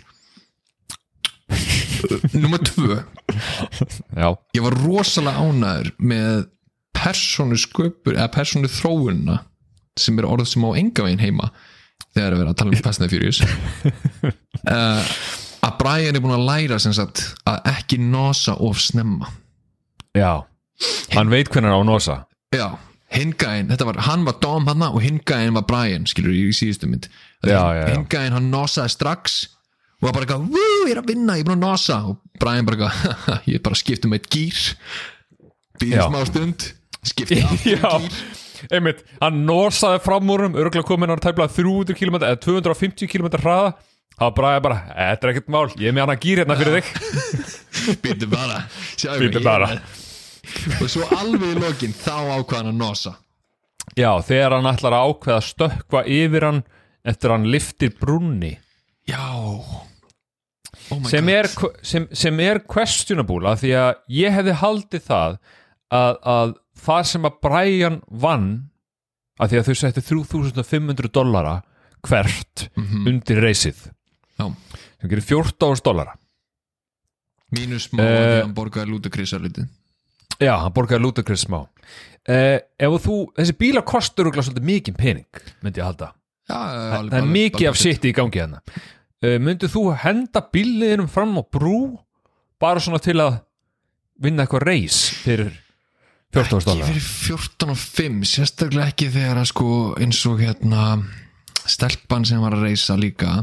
[2.43, 2.97] Númer tvö.
[4.15, 6.47] Já, Ég var rosalega ánæður með
[6.95, 9.39] persónu sköpur eða persónu þróunna
[9.99, 11.51] sem er orð sem á enga veginn heima
[12.15, 13.41] þegar er verið að tala um Fast and Furious.
[14.65, 15.15] Uh,
[15.67, 19.31] að Brian er búin að læra sem sagt að ekki nosa of snemma.
[20.15, 20.43] Já.
[21.15, 22.17] Hann veit hvernig hann á að nosa
[22.55, 22.67] Já,
[23.15, 27.09] hingæin, þetta var, hann var Dom hann og hingæin var Brian, skilur í síðustu mynd.
[27.43, 29.41] Hingæin hann nosaði strax
[29.99, 31.99] og var bara eitthvað, vú, ég er að vinna, ég er búin að nosa.
[32.11, 34.63] Og Brian bara eitthvað, ég er bara að skipta um eitt gýr
[35.83, 36.05] Já.
[36.07, 36.69] smá stund
[37.35, 37.45] Já,
[37.99, 42.39] um gýr einmitt, hann nosaði fram úr um örgulega komin á tæplega 300 km eða
[42.41, 43.75] 250 km hraða.
[44.15, 46.77] Það var bara, þetta er ekkert mál ég er með hann að gýr hérna fyrir
[46.79, 46.87] þig.
[48.05, 48.61] Býttu bara,
[49.03, 49.69] ég er bara.
[50.81, 53.15] og svo alveg í lokin þá ákvaðan að nosa.
[53.95, 56.63] Já, þegar hann ætlar að ákveða að stökkva yfir hann
[57.05, 58.55] eftir að hann liftir brunni
[59.05, 59.21] já.
[59.45, 59.83] Oh
[61.09, 61.47] sem er,
[61.85, 65.37] sem, sem er questionable að því að ég hefði haldið það
[65.95, 66.53] að, að
[66.85, 68.49] það sem að Brian vann
[69.41, 71.55] að því að þau settu 3500 dollara
[72.05, 73.87] hvert undir reysið
[74.37, 74.45] Já.
[74.45, 76.13] sem gerir 14.000 dollara.
[77.55, 79.67] Mínus smá Eh, að hann borgaði lúta lítið
[80.41, 81.61] Já, hann borgaði Ludacris smá.
[82.25, 86.11] Uh, Ef þú, þessi bílar kostur svolítið mikið pening, myndi ég halda.
[86.49, 88.61] Já, Það það er mikið af sitt í gangi hérna.
[89.23, 91.77] Uh, Myndið þú henda bíliðinum fram á brú
[92.61, 93.39] bara svona til að
[94.21, 95.53] vinna eitthvað reis fyrir
[96.35, 99.67] 14.000 Ekki dólar fyrir 14 og 5 sérstaklega ekki þegar að sko
[100.03, 100.85] eins og hérna
[101.65, 103.39] stelpan sem var að reysa líka.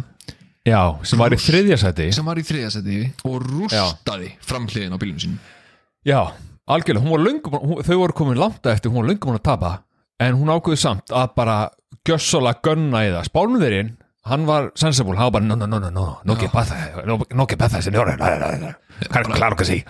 [0.62, 0.78] Já,
[1.08, 2.10] sem var í þriðja sæti.
[2.14, 5.40] sem var í þriðasæti og rústaði framhliðin á bílunum sínum.
[6.06, 6.20] Já,
[6.70, 9.72] algjörlega, hún var löngum hún, þau voru komin langt eftir, hún var löngum að tapa
[10.22, 11.56] en hún ákveði samt að bara
[12.06, 13.26] gjössalega gönna í það.
[13.30, 13.90] Spánverinn,
[14.30, 17.18] hann var sensible, hann var bara no, no, no, no, no, no que pasa no,
[17.30, 18.14] no que pasa, señor
[19.10, 19.82] claro que sí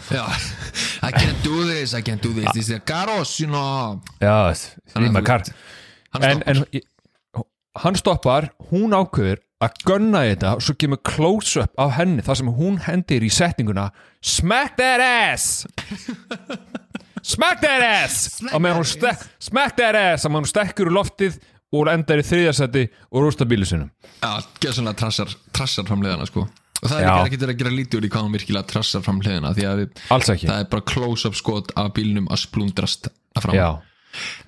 [1.02, 2.46] I can't do this, I can't do this.
[2.54, 4.00] This is caros, you know.
[4.22, 4.54] Já,
[4.94, 5.42] Þannig að ríma þú kar
[6.22, 6.64] en,
[7.82, 12.50] hann stoppar, hún ákveður að gunna þetta og svo kemur close-up af henni þar sem
[12.56, 13.90] hún hendir í setninguna
[14.22, 15.66] Smack that ass!
[17.22, 18.16] Smack that ass!
[18.42, 21.38] Smack that stek, Smack that ass og hún stekkur úr loftið
[21.72, 23.88] og endar í þriðasetti og rústa bílu sinum
[24.22, 26.44] Já, geða svona trassar, trassar framleiðana sko.
[26.82, 29.52] Og það er ekki að gera lítið úr í hvað hún virkilega trassar fram hliðina
[29.56, 33.56] því að það er bara close-up skot af bílnum að splundrast að fram.
[33.56, 33.68] Já.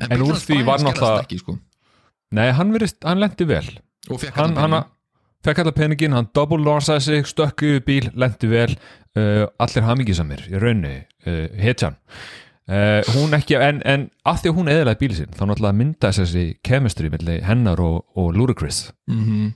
[0.03, 1.57] en, En úr því var náttúrulega- sko.
[2.35, 2.74] Nei, hann,
[3.05, 3.68] hann lendi vel.
[4.11, 4.74] Og fekk hann, hann
[5.45, 8.73] fekk allar peningin, hann double lorsaði sig stökku upp bíl, lendi vel.
[9.15, 10.95] Uh, allir hamingisamir í raunni
[11.29, 11.95] uh, hetjan.
[12.65, 16.23] Uh, hún ekki, en, en að því að hún eðlaði bíl sinn, þá náttúrulega myndaði
[16.23, 18.89] þessi chemistry milli hennar og, og Ludacris.
[19.11, 19.53] Mm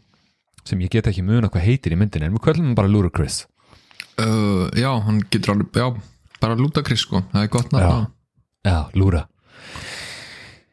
[0.69, 3.47] sem ég get ekki muna hvað heitir í myndinni en við kvöldum bara Ludacris.
[4.19, 5.87] Já, hann getur alveg já,
[6.43, 7.79] bara lúta kris sko, það er gott Já.
[7.79, 8.09] nafn
[8.67, 9.23] Já, Lura.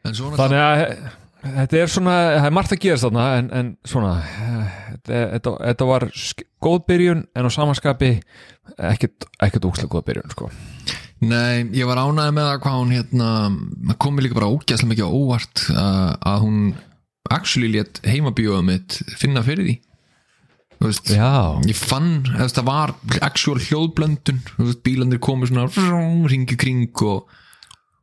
[0.06, 1.14] Þannig að eh,
[1.54, 4.12] þetta er svona, það er margt að gerast þarna en, en svona
[5.06, 6.06] þetta, þetta, var
[6.66, 8.12] góð byrjun en á samanskapi
[8.90, 10.50] ekkert, ekkert úkslega góð byrjun sko.
[11.26, 13.30] Nei, ég var ánægð með það hvað hún hérna,
[13.88, 16.60] það kom mér líka bara ógæslega mikið óvart uh, að hún
[17.32, 19.76] actually létt heimabíóðum mitt finna fyrir því
[20.84, 22.92] veist, ég fann, veist, það var
[23.24, 24.42] actual hljóðblöndun,
[24.84, 25.70] bílandir komu svona
[26.28, 27.32] ringi kring og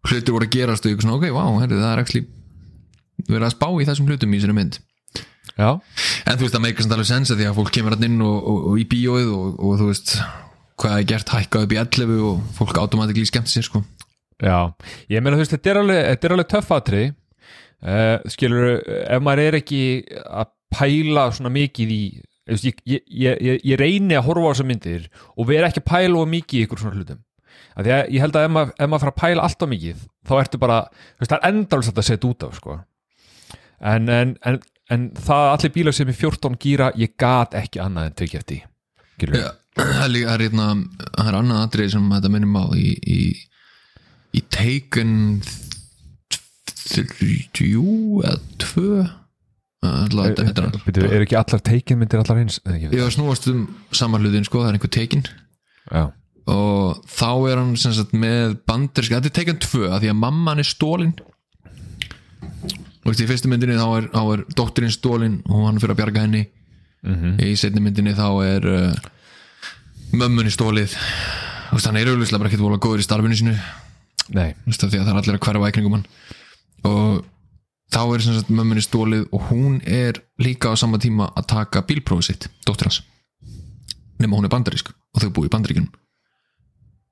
[0.09, 2.25] hlutir voru að gerast og ég svona, ok, wow, herri, það er actually
[3.29, 4.79] verið að spá í þessum hlutum í þessari mynd.
[5.53, 8.21] Já, en þú veist, það meikast alveg sens að því að fólk kemur hann inn
[8.25, 10.13] og, og, og í bíóið og, og þú veist,
[10.81, 13.83] hvað er gert hækkað upp í 11 og fólk automatikli skemmt sér, sko.
[14.41, 14.73] Já.
[15.11, 17.03] Ég meina þú veist, þetta er alveg, alveg töff aðri
[17.83, 19.81] uh, skilur, ef maður er ekki
[20.23, 22.01] að pæla svona mikið í
[22.49, 25.05] ég, ég, ég, ég, reyni að horfa á þessar myndir
[25.37, 27.21] og vera ekki að pæla of mikið í ykkur svona hlutum.
[27.73, 30.59] Að ég held að ef maður, ef maður fara að pæla alltaf mikið þá ertu
[30.61, 30.79] bara,
[31.21, 32.79] það er endalist að setja út af sko.
[33.79, 34.59] En, en, en,
[34.93, 38.61] en það allir bílar sem er 14 gíra, ég gat ekki annað en tekið eftir?
[39.23, 40.69] Já, það er það er hérna
[41.09, 43.19] það er annað atrið sem þetta minnum á í, í,
[44.33, 45.17] í Taken
[46.93, 49.03] þrjú eða tvö.
[49.83, 52.61] Alla, þetta, þetta er Byrju, ekki allar teikin myndir allar eins?
[52.63, 55.25] Ég var snúast um saman hlutin sko, það er einhver Taken.
[55.91, 56.05] Já,
[56.53, 60.63] og þá er hann sagt með banderska, þetta er Taken 2 að því að mamman
[60.63, 61.13] er stólin
[63.03, 66.25] og í fyrstu myndinni þá er, þá er dóttirinn stólin og hann fyrir að bjarga
[66.27, 66.45] henni.
[67.03, 67.35] Mhm.
[67.43, 69.07] í setni myndinni þá er uh,
[70.15, 70.93] mömmunni stólið
[71.73, 73.35] veist, hann er auðvitað bara ekkert vola góður í starfinu
[74.87, 76.05] af því að það er allir að hverfa í kringum hann.
[76.87, 77.25] Og
[77.93, 81.83] þá er sem sagt mömmunni stólið og hún er líka á sama tíma að taka
[81.89, 83.01] bílprófið sitt, dóttir hans.
[84.21, 85.91] Nema hún er bandarísk og þau búi í bandaríkjunum.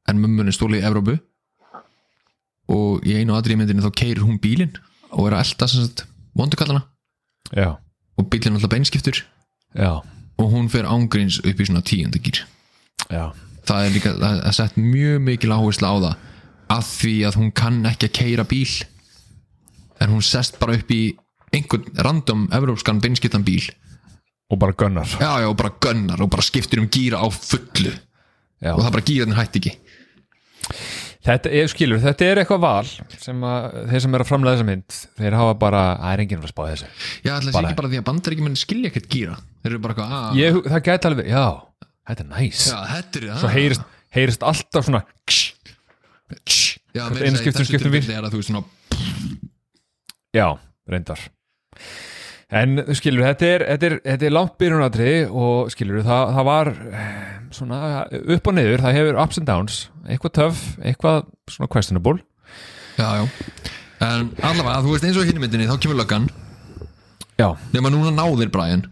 [0.07, 1.17] En mömmunni stólið í Evrópu.
[2.71, 4.77] Og í einu aðri myndinni þá keirir hún bílinn
[5.11, 6.05] og er að sagt
[6.37, 6.85] vondukallana.
[8.17, 9.23] Og bílinn alltaf beinskiptur.
[9.75, 10.01] Já,
[10.39, 12.43] og hún fer ángríns upp í svona tíundagýr
[13.67, 16.15] það er líka það er sett mjög mikil áherslu á það.
[16.71, 18.73] Að því að hún kann ekki að keira bíl.
[20.01, 21.01] En hún sest bara upp í
[21.51, 23.63] einhvern random evrópskan beinskiptan bíl.
[24.51, 27.93] Og bara gunnar já já og bara gunnar og bara skiptir um gýra á fullu.
[28.61, 28.75] Já.
[28.75, 29.71] og það bara gýraðin hætti ekki
[31.21, 32.87] Þetta er, skilur, þetta er eitthvað val
[33.21, 36.41] sem að þeir sem er að framlega þessa mynd þeir hafa bara, það er enginn
[36.41, 36.87] að spá þessu?
[37.21, 40.15] Já það sé ekki bara því að bandaríkjumenn skilja ekkert gýra þeir eru bara eitthvað
[40.17, 41.43] að ég, það gæti alveg, já,
[42.09, 42.63] þetta er næs.
[42.71, 43.85] Já þetta er svo heyrist,
[44.17, 45.03] heyrist alltaf svona
[46.91, 48.65] já, segja, skipti um þessu skiptum veist svona
[50.33, 50.47] já,
[50.89, 51.27] reyndar
[52.51, 56.71] en skilur, þetta er, þetta er, þetta er langt byrjunatri og skilur, það, það var
[56.91, 57.21] eh,
[57.55, 57.81] svona
[58.19, 62.19] upp og niður, það hefur ups and downs eitthvað töff, eitthvað svona questionable.
[62.97, 63.23] Já já.
[64.01, 66.27] En allavega þú veist eins og í hinni myndinni þá kemur löggan.
[67.37, 68.83] Já, nema núna náðir Brian.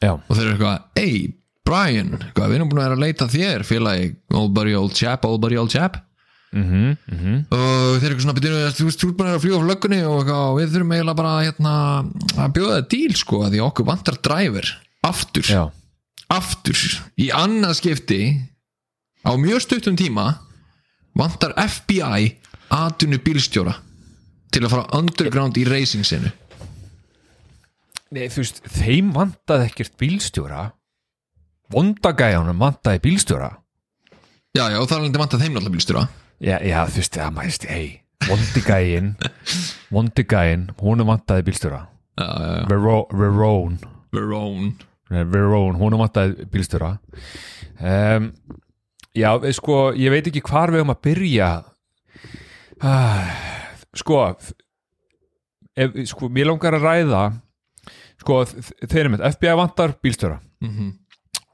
[0.00, 1.20] Já, og þeir eru eitthvað, hey
[1.64, 5.24] Brian, hvað, við erum búin að vera að leita þér félagi, old buddy old chap,
[5.28, 6.00] old buddy old chap
[6.54, 7.38] mhm, mhm.
[7.54, 10.32] Og þeir eru svona, byrju, þú veist, þú ert búin að fljúga á löggunni og
[10.34, 11.74] og við þurfum eiginlega bara hérna,
[12.38, 14.70] að bjóða það díl sko, að því okkur vantar driver,
[15.04, 15.50] aftur.
[15.50, 15.64] Já,
[16.32, 16.80] aftur,
[17.20, 18.20] í annað skipti
[19.24, 20.30] á mjög stuttum tíma
[21.16, 22.30] vantar FBI
[22.74, 23.74] atvinnu bílstjóra
[24.54, 26.32] til að fara underground í racing sinu
[28.14, 30.68] Nei, þú veist, þeim vantaði ekkert bílstjóra.
[31.74, 33.48] Vondagæjanum vantaði bílstjóra.
[34.54, 36.04] Já, já, og það er alveg vantar þeim náttúrulega bílstjóra
[36.40, 39.10] já, já, þú veist, já, maður veist, hei vondigægin,
[39.92, 41.82] vondigægin hún vantaði bílstjóra.
[42.16, 43.76] Já, já, já, Veró- Verone
[44.14, 44.72] Verone
[45.10, 46.94] Nei, Verone, hún vantaði bílstjóra.
[47.84, 48.30] Um,
[49.14, 51.50] já, sko ég veit ekki hvar við um að byrja.
[52.80, 53.28] Ah,
[53.94, 54.22] sko
[55.76, 57.22] ef, sko, mér langar að ræða
[58.24, 58.40] sko,
[58.88, 60.40] þeir eru með FBI vantar bílstjóra.
[60.64, 60.92] Mm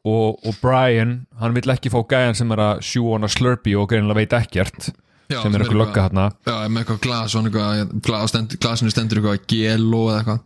[0.09, 3.91] og, og Brian, hann vill ekki fá gæjan sem er að sjú hana slurpy og
[3.91, 4.91] greinilega veit ekkert
[5.31, 7.51] Já, sem er eitthvað lögga hérna Já, með eitthvað glas og
[8.61, 10.41] glasinu stendur eitthvað gelo eða eitthvað.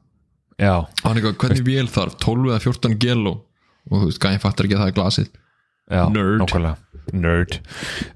[0.61, 3.35] Já, og hann eitthvað, hvernig vél þarf, 12 eða 14 gelo
[3.91, 5.33] og þú veist, gæðin fattar ekki að það er glasið.
[5.93, 6.69] Já, Nerd.
[7.13, 7.57] Nerd.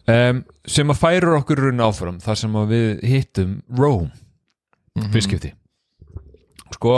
[0.09, 4.09] Um, sem að færa okkur raun áfram þar sem við hittum Rome.
[4.99, 5.13] Mhm.
[5.15, 5.53] fyrstskipti
[6.75, 6.95] sko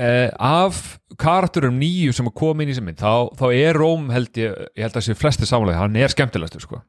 [0.00, 4.14] eh, af karakterum nýju sem að koma inn í sem mynd þá, þá er Rome
[4.14, 6.80] held ég, ég held að sé flesti samanlega, hann er skemmtilegastur sko.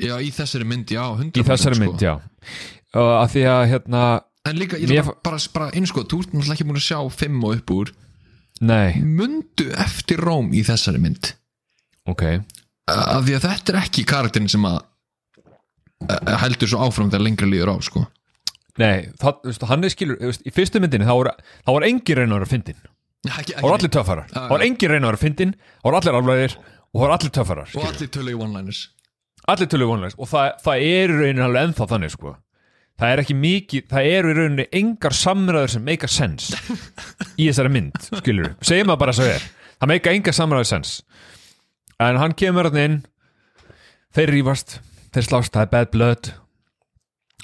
[0.00, 1.86] Já, í þessari mynd, já, 100% í þessari sko.
[1.86, 2.14] mynd, já.
[3.00, 4.04] Og að því að hérna,
[4.48, 6.80] En líka, ég Mér ætla bara, bara, bara eins og þú ert náttúrulega ekki búin
[6.80, 7.90] að sjá fimm og upp úr.
[8.64, 11.34] Nei, Mundu eftir Róm í þessari mynd.
[12.08, 12.24] Ok.
[12.88, 14.80] Af því að þetta er ekki karakterin sem að
[16.08, 18.06] að heldur svo áfram þegar lengra líður á sko.
[18.78, 21.32] Nei, það, veist, hann er skilur veist, í fyrstu myndinni þá voru,
[21.66, 22.78] þá var engin reynar að fyndin
[23.26, 26.94] þá voru allir töffarar, þá voru engin reynar að fyndin þá voru allir alvegir og
[26.94, 28.84] þá voru allir töffarar Og allir tölu í one-liners.
[29.50, 32.34] Allir tölu vonlegs og það, það er í rauninni alveg ennþá þannig sko.
[33.00, 36.58] Það er ekki mikið, það eru í rauninni engar samræður sem make a sense
[37.40, 39.46] í þessari mynd, skilur segjum það bara svo er,
[39.80, 41.00] það make engar samræður sense.
[42.00, 42.98] En hann kemur hann inn
[44.16, 44.78] þeir rífast
[45.14, 46.32] þeir slást, það er bad blood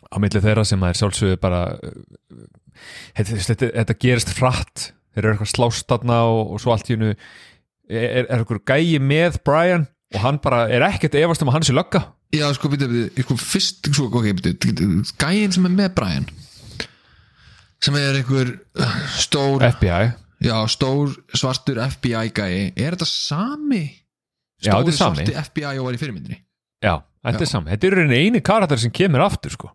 [0.07, 2.47] á milli þeirra sem það er sjálfsögðu bara uh,
[3.16, 7.12] þetta, þetta, gerist frætt þeir eru eitthvað slást þarna og, og svo allt í hennu
[7.12, 11.66] er, er eitthvað gæi með Brian og hann bara er ekkert efast um að hann
[11.66, 12.05] sé lögga?
[12.35, 14.88] Já, sko, býtu, býtu, sko, fyrst sko, ok, býtu,
[15.19, 16.29] gæin sem er með Brian
[17.83, 20.11] sem er einhver uh, stór FBI
[20.47, 23.85] já, stór svartur FBI gæi er þetta sami?
[24.62, 25.25] Já, þetta er stóri sami.
[25.25, 26.40] svarti FBI og var í fyrirmyndinni?
[26.85, 26.95] Já,
[27.27, 29.73] þetta er saman, þetta er eini karakter sem kemur aftur sko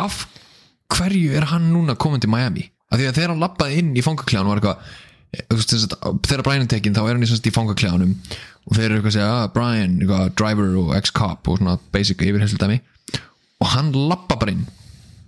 [0.00, 0.24] af
[0.94, 2.68] hverju er hann núna komin til Miami?
[2.92, 4.78] Af því að þegar hann lappaði inn í fangakleðan var eitthvað
[5.34, 8.16] eh, þegar Brian er tekinn þá er hann í, í fangakleðanum
[8.64, 12.24] og þeir eru eitthvað að segja ah, Brian, eitthvað, driver og ex-cop og svona basic
[12.24, 12.80] yfirherslu dæmi
[13.64, 14.66] og hann lappa bara inn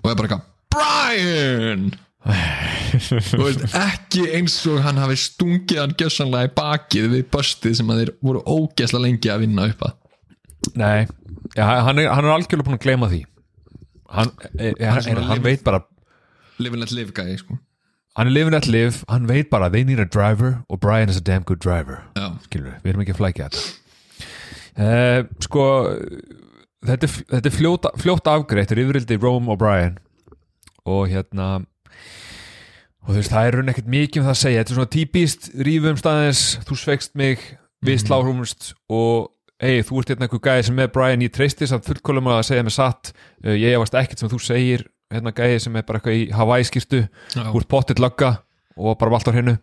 [0.03, 1.89] og er bara eitthvað Brian!
[2.27, 7.93] Þú veist, ekki eins og hann hafi stungið hann gjössanlega í bakið við bustið sem
[7.93, 9.95] að þeir voru ógesla lengi að vinna upp að.
[10.81, 11.07] Nei,
[11.55, 13.21] já, hann, er, hann er algjörlega búin að gleyma því
[14.11, 15.83] Hann, er, er, Hann er svona er, hann veit bara
[16.59, 17.59] live and let live gæi sko.
[18.17, 21.17] Hann er living at live, hann veit bara They need a driver og Brian is
[21.17, 22.01] a damn good driver.
[22.17, 23.65] Já, Skilur við, við erum ekki að flækja þetta.
[24.77, 25.67] Uh, Sko
[26.87, 29.99] Þetta er, þetta er fljótt, fljótt afgreitt Þetta er yfirildi Rome og Brian.
[30.87, 31.47] Og hérna
[33.07, 34.61] Og þú veist, það er raun ekkert mikið um það að segja.
[34.63, 37.43] Þetta er svona típist, rífum staðins Þú sveikst mig,
[37.85, 39.31] við slárumst Og
[39.63, 42.65] hei, þú ert hérna einhver gæði sem er Brian, ég treysti samt fullkólum að segja
[42.67, 43.13] mig satt.
[43.45, 46.65] Uh, Ég efast ekkert sem þú segir Hérna gæði sem er bara eitthvað í Hawaii
[46.67, 47.05] skýrtu
[47.39, 48.33] ert pottitt lögga
[48.77, 49.55] og bara valt á hennu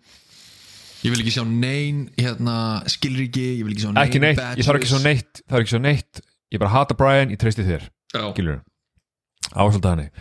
[1.04, 2.54] Ég vil ekki sjá nein hérna,
[2.88, 5.04] skilríki, ég vil ekki sjá nein Ekki neitt, ég þarf ekki badges.
[5.04, 6.22] neitt Það er ekki svo neitt,
[6.56, 7.90] ég bara hata Brian Ég treysti þér.
[8.14, 8.62] Skilur
[9.54, 10.12] ásölda hannig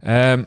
[0.00, 0.46] um,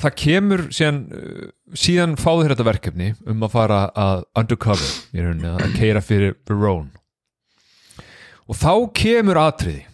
[0.00, 5.20] það kemur síðan uh, síðan fáðu þér þetta verkefni um að fara að undercover í
[5.26, 6.88] rauninni að keira fyrir Verone
[8.50, 9.84] og þá kemur atriði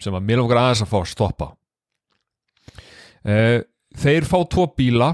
[0.00, 1.48] sem að mér langar aðeins að fá að stoppa.
[3.20, 3.60] Uh,
[4.00, 5.10] þeir fá tvo bíla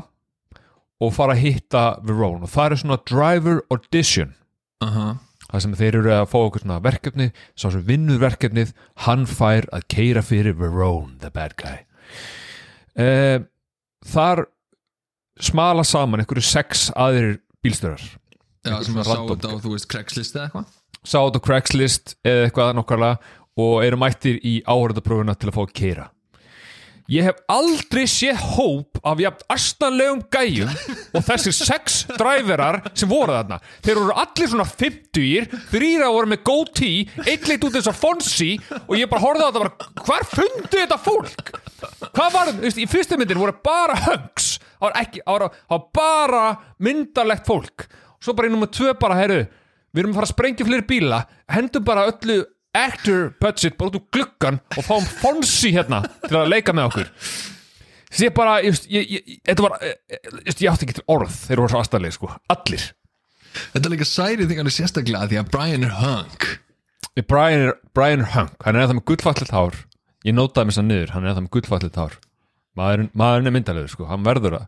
[1.03, 4.35] og fara að hitta Verone og það er svona driver audition.
[4.85, 5.17] Aha.
[5.47, 8.75] það sem þeir eru að fá okkur svona verkefni sá sem vinnur verkefnið
[9.07, 11.79] hann fær að keira fyrir Verone, the bad guy.
[12.97, 13.41] Uh,
[14.07, 14.47] þar
[15.43, 18.03] smala saman einhverju sex aðrir bílstörar
[18.67, 20.71] Já, sem að sá þetta á, þú veist, Craigslist eða eitthvað
[21.07, 25.65] sá þetta á Craigslist eða eitthvað nokkarlega og eru mættir í áhörðapröfuna til að fá
[25.65, 26.11] að keira
[27.11, 30.71] ég hef aldrei séð hóp af jafn astanlegum gæjum
[31.15, 33.61] og þessir sex dræverar sem voru þarna.
[33.85, 38.53] Þeir voru allir svona 50-ir þrýra voru með goatee eitt leitt út eins og Fonsi
[38.83, 41.53] og ég bara horfði á þetta bara, hvar fundu þetta fólk?
[42.17, 46.43] Hvað var, veist, í fyrstu myndin voru bara höngs það var, var, bara
[46.83, 47.87] myndarlegt fólk.
[48.21, 49.47] Svo bara í nummer tvö bara, heyrðu
[49.97, 51.23] við erum að fara að sprengja fleiri bíla
[51.57, 52.43] hendum bara öllu
[52.77, 57.11] actor budget bara út úr gluggan og fáum Fonsi hérna til að leika með okkur.
[58.11, 61.63] Þess ég bara, ég, ég, ég, þetta var ég, ég, ég átti ekki orð, þeir
[61.63, 62.85] voru svo aðstæðlega sko, allir.
[63.73, 66.47] Þetta er líka særið þingar sérstaklega því að Brian er hunk.
[67.27, 69.81] Brian er, Brian er hunk, hann er eða með gullfallit hár.
[70.27, 72.19] Ég nótaði mér sann niður, hann er eða með gullfallit hár.
[72.77, 74.67] Maðurinn, maðurinn er myndalegur sko, hann verður að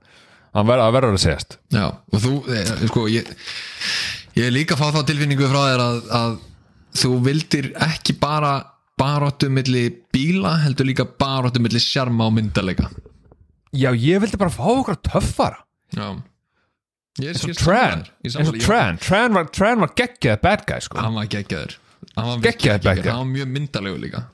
[0.56, 1.58] hann verður að, verður að segjast.
[1.74, 3.32] Já, og þú, eh, sko, ég
[4.36, 6.36] ég er líka að fá þá tilfinningu frá þér að, að
[6.98, 8.52] þú vildir ekki bara
[8.98, 12.88] baróttu milli bíla heldur líka baróttu milli sjarma og myndarleika.
[13.76, 15.62] Já, ég vildi bara fá okkur töffara.
[15.96, 16.16] Já.
[17.18, 18.98] Eins og Tran, eins og Tran.
[19.02, 19.48] Tran var,
[19.82, 21.00] var geggjað bad guy sko.
[21.02, 21.78] Hann var geggjaður.
[22.14, 23.10] Hann var virkilega bad guy.
[23.10, 24.24] Hann var mjög myndalegur líka.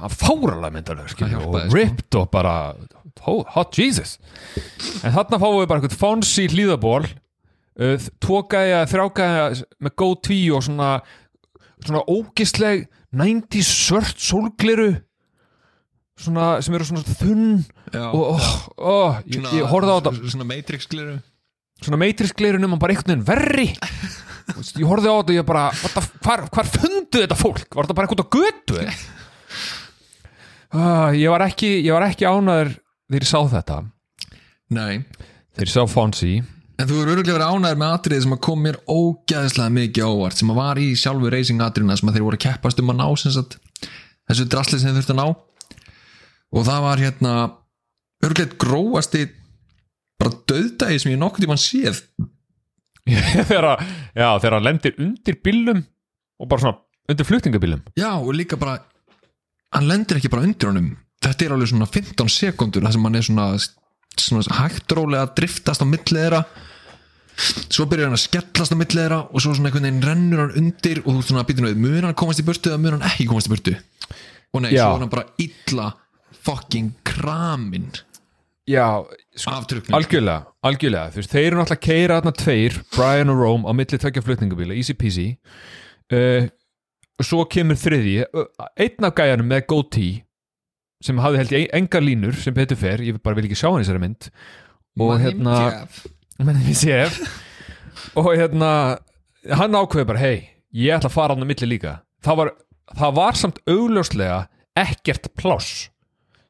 [0.00, 1.76] Hann fáralega myndalegur skilur, Það og sko.
[1.78, 2.54] ripped og bara
[3.26, 4.16] oh, hot Jesus.
[5.02, 7.08] En þarna fáum við bara eitthvað Fonsi hlýðaból
[7.76, 9.46] gæja, þrjá gæja
[9.82, 10.90] með góð tví og svona
[11.84, 14.90] svona ógisleg 90s svört sólgliru
[16.18, 17.48] svona, sem eru svona þunn
[17.94, 20.30] Já, og oh, oh, ég, ég horfði á þetta.
[20.32, 21.18] Svona Matrix gliru
[21.84, 23.68] svona matrixgleru nema bara einhvern veginn verri.
[24.78, 25.62] Ég horfði á þetta og ég bara
[26.20, 27.62] hvar, hvar fundu þetta fólk?
[27.72, 28.76] Var þetta bara eitthvað götu
[30.76, 32.74] uh, ég var ekki ég var ekki ánæður
[33.08, 33.78] þegar ég sá þetta.
[34.76, 35.00] Nei.
[35.56, 36.42] Þegar ég sá Fonzie
[36.74, 40.10] En þú eru öruglega verið ánæður með atriði sem að kom mér ógæðislega mikið á
[40.10, 42.90] óvart sem að var í sjálfu racing atriðina sem að þeir voru að keppast um
[42.90, 43.58] að ná sagt,
[44.26, 45.26] þessu drasli sem þeir þurftu að ná.
[46.54, 47.34] Og það var hérna
[48.24, 49.22] öruglega gróasti
[50.20, 52.02] bara döðdagi sem ég nokkuð tímann séð.
[53.04, 53.68] Þegar
[54.16, 55.82] já, þegar hann lendir undir bílum
[56.40, 56.78] og bara svona
[57.12, 58.78] undir flutningabílum Já og líka bara
[59.76, 60.94] hann lendir ekki bara undir honum.
[61.22, 63.48] Þetta er alveg svona 15 sekundur þar sem hann er svona
[64.58, 66.44] hægt rólega að driftast á milli þeirra.
[67.66, 70.56] Svo byrjar hann að skellast á milli þeirra og svo svona einhvern veginn rennur hann
[70.60, 73.06] undir og þú svona að býta nöð mun hann komast í burtu eða mun hann
[73.10, 73.76] ekki komast í burtu?
[74.54, 74.84] Og nei, Já.
[74.86, 75.92] svo er hann bara illa
[76.44, 77.88] fucking kramin
[78.68, 79.04] já,
[79.36, 81.12] sko, af truknum algjörlega, algjörlega.
[81.12, 84.24] Þú veist, þeir eru náttúrulega að keira þarna tveir Brian og Rome á milli tvekja
[84.24, 85.26] flutningabíla easy peasy.
[86.12, 86.46] Uh,
[87.24, 88.46] svo kemur þriði uh,
[88.80, 90.22] einn af gæjanum með goatee
[91.04, 93.82] sem hafði held ég engar línur sem betur fer, ég bara vil ekki sjá hann
[93.82, 94.28] í þessari mynd.
[95.04, 95.56] Og hérna
[96.74, 97.18] séf
[98.18, 98.70] og hérna
[99.58, 101.98] hann ákveði bara, hei, ég ætla að fara hann á milli líka.
[102.24, 102.52] Það var,
[102.94, 104.38] það var samt augljóslega
[104.84, 105.88] ekkert pláss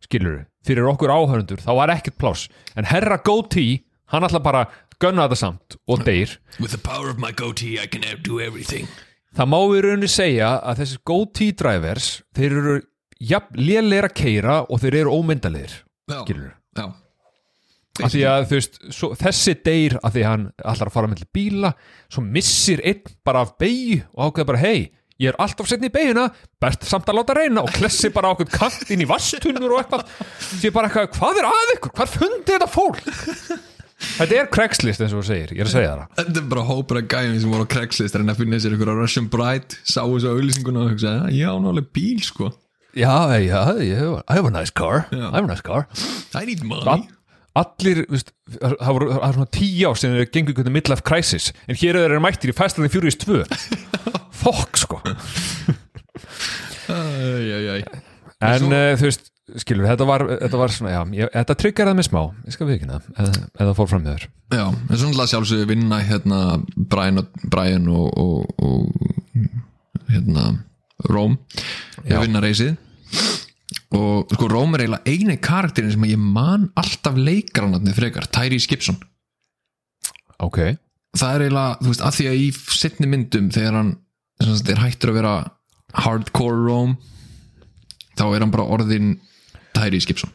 [0.04, 2.48] skilur fyrir okkur áhörundur, það var ekkert pláss.
[2.76, 3.82] En herra goatee,
[4.12, 6.38] hann ætla bara að gunna þetta samt og deyr.
[6.60, 8.88] With the power of my goatee I can do everything.
[9.34, 12.76] Það má við raunni segja að þessi goatee drivers, þeir eru
[13.20, 15.78] jafn lélegir að keira og þeir eru ómyndalegir,
[16.10, 16.86] Já, skilur já.
[18.02, 21.10] Af því að þú veist, svo, þessi deyr af því að hann ætlar að fara
[21.12, 21.70] með bíla
[22.10, 24.88] svo missir einn bara af beigju og ákveða bara, hei,
[25.22, 26.24] ég er alltaf setni í beiguna,
[26.58, 29.84] best samt að láta reyna og klessi bara á okkur kant inn í vastunnur og
[29.84, 30.10] eitthvað,
[30.58, 31.94] sé bara eitthvað, hvað er að ykkur?
[32.00, 33.06] Hvað fundi þetta fólk?
[34.18, 36.08] Þetta er Craigslist eins og þú segir, ég er að segja það.
[36.18, 38.90] Þetta er bara hópur af gæjum sem voru á Craigslist en að finna sér ykkur
[38.90, 42.50] á Russian Bride sá þessu auðlýsinguna og hugsa, já, nálega bíl sko
[42.96, 45.06] já, já, I have a nice car.
[45.12, 45.86] I have a nice car.
[46.34, 46.88] I need money.
[46.88, 47.04] All,
[47.54, 51.78] allir, veist, það voru er svona tíu ár sem þeir gengur einhvern midlife crisis en
[51.78, 52.56] hér eru þeir mættir í
[52.88, 53.44] the Furious 2
[54.44, 54.98] fokk sko.
[56.90, 57.86] Æj, æj, æj.
[58.44, 59.30] En svo- uh, þú veist,
[59.60, 62.20] skilur, þetta var, þetta var svona, já, ég, þetta tryggar það með smá.
[62.48, 63.40] Ég skal það, eða,
[63.78, 64.26] fór fram með þér.
[64.54, 66.40] Já, en svona alltaf sjálfsögðu vinna hérna
[66.76, 67.22] Brian
[67.52, 70.46] Brian og, og, og hérna
[71.10, 71.36] Róm
[72.06, 72.20] Já.
[72.22, 72.76] vinna reysið
[73.94, 78.98] og sko Róm er eiginlega eini karakterin sem ég man alltaf leikaranatnið frekar, Tyrese Gibson.
[80.42, 80.58] Ok,
[81.14, 83.92] það er eiginlega, þú veist, að því að í setni myndum þegar hann
[84.42, 85.34] er hættur að vera
[86.04, 86.96] hardcore Róm
[88.18, 89.14] þá er hann bara orðin
[89.76, 90.34] Tyrese Gibson.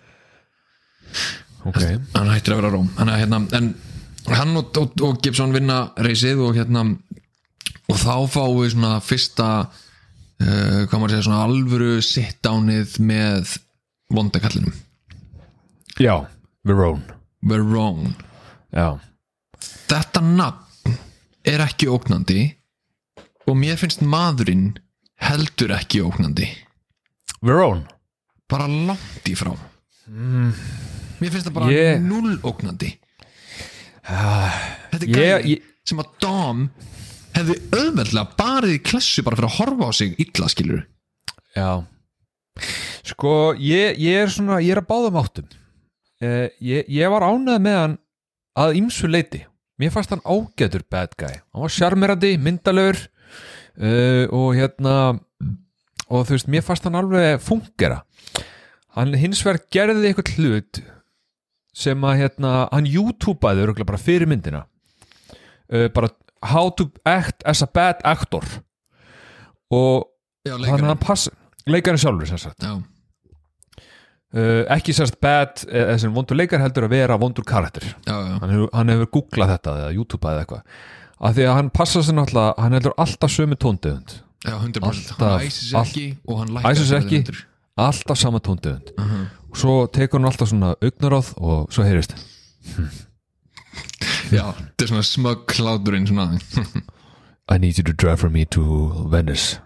[1.67, 1.81] Ok.
[2.15, 2.87] Hann hættir að vera Róm.
[2.95, 3.73] Hann, hérna, en
[4.29, 6.85] hann og, og, og Gibson vinna reysið og hérna
[7.89, 9.49] og þá fáum við svona fyrsta
[10.43, 13.55] uh, hvað maður segja svona alvöru sit-downið með
[14.13, 14.73] vondakallinum?
[15.99, 16.15] Já,
[16.67, 17.17] Verone
[17.49, 18.13] Verone
[18.75, 18.99] já,
[19.89, 20.95] þetta nafn
[21.47, 22.41] er ekki ógnandi
[23.49, 24.73] og mér finnst maðurinn
[25.19, 26.45] heldur ekki ógnandi.
[27.43, 27.87] Verone
[28.49, 29.51] bara langt í frá.
[30.09, 32.93] Mér finnst það bara Ég- null ógnandi.
[34.09, 36.63] Þetta er ég, gæði ég, sem að Dom
[37.39, 40.83] hefði auðveldlega barið í klessu bara fyrir að horfa á sig illa skilur
[41.55, 41.69] já.
[43.09, 45.47] Sko, ég, ég er svona ég er að báðum áttum.
[46.19, 47.95] Uh, ég, ég var ánægð með hann
[48.59, 49.45] að ýmsu leiti
[49.79, 51.39] mér fannst hann ágætur bad guy.
[51.53, 54.95] Hann var sjarmerandi, myndalögur uh, og hérna
[56.09, 58.01] og þú veist, mér fannst hann alveg fungera
[58.97, 60.81] hann hins vegar gerði eitthvað hlut
[61.79, 64.65] sem að hérna, hann örugglega bara fyrir myndina.
[65.71, 66.09] Uh, bara
[66.43, 68.43] how to act as a bad actor.
[69.71, 70.07] Og
[70.47, 71.31] já, þannig að hann passa
[71.69, 72.63] leikarinn sjálfur sem sagt.
[72.63, 72.77] Já,
[74.33, 77.85] uh, ekki sérst bad eða sem vondur leikar heldur að vera vondur karakter.
[78.07, 80.79] Já, já, hann hefur, hann hefur googlað þetta eða youtube eða eitthvað.
[81.19, 85.17] Af því að hann passa sér náttúrulega hann heldur alltaf sömu tóndöfund já 100% Alltaf,
[85.19, 87.15] hann æsir allt- ekki og hann sig sig ekki.
[87.15, 87.45] heldur.
[87.77, 89.25] alltaf sama tóndöfund uh -huh.
[89.51, 92.15] og svo tekur hann alltaf svona augnaráð og svo heyrist
[94.31, 96.39] já, þetta er svona smög kláturinn svona.
[97.49, 98.61] I need you to drive for me to
[99.09, 99.57] Venice.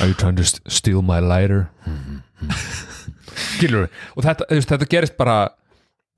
[0.00, 1.68] Are you trying to st- steal my lighter?
[3.56, 5.36] Skilur og þetta, þetta gerist bara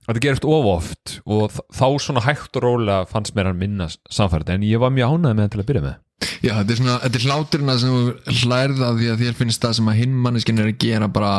[0.09, 4.55] þetta gerist of oft og þá svona hægt og rólega fannst mér hann minna samfærið
[4.57, 5.97] en ég var mjög ánægð með hann til að byrja með.
[6.45, 9.65] Já, þetta er svona, þetta er hláturina sem þú hlærð að því að þér finnst
[9.65, 11.33] það sem að hinn manneskinn er að gera bara,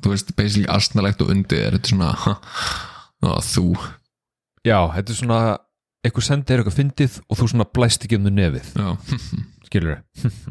[0.00, 2.36] þú veist, basically astnalegt og undir er þetta svona ha,
[3.24, 3.66] á, þú.
[4.66, 5.40] Já, þetta er svona
[6.00, 8.70] eitthvað sendir eitthvað fyndið og þú svona blæst ekki um þau nefið.
[9.68, 10.00] Skilur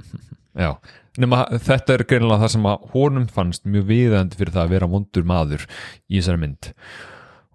[0.60, 0.74] Já,
[1.22, 4.90] nema þetta er greinilega það sem að honum fannst mjög viðandi fyrir það að vera
[4.92, 5.66] vondur maður
[6.10, 6.72] í þessari mynd.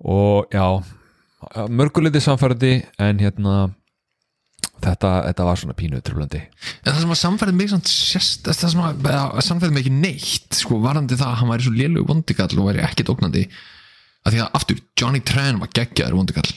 [0.05, 0.67] Og já
[1.69, 3.55] mörguleiti samfærandi en hérna
[4.85, 6.41] þetta, þetta var svona pínu trúlandi
[6.85, 10.81] En það sem að samfærið mig sérst, það sem að samfærið mig ekki neitt sko,
[10.85, 13.45] varandi það að hann væri svo lélug vondikall og væri ekkit ógnandi
[14.25, 16.53] að því að aftur, Johnny Tran var geggjaður vondikall.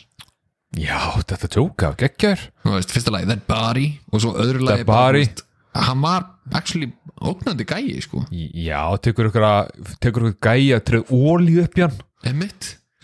[0.78, 5.24] Já, þetta tjóka, veist, fyrsta lagi That Body og svo öðru lagi That Body.
[5.24, 5.44] veist,
[5.76, 11.86] hann var actually ógnandi gæi sko, Já, tekur ykkur gæja að treð ólíu upp í
[11.88, 11.98] hann.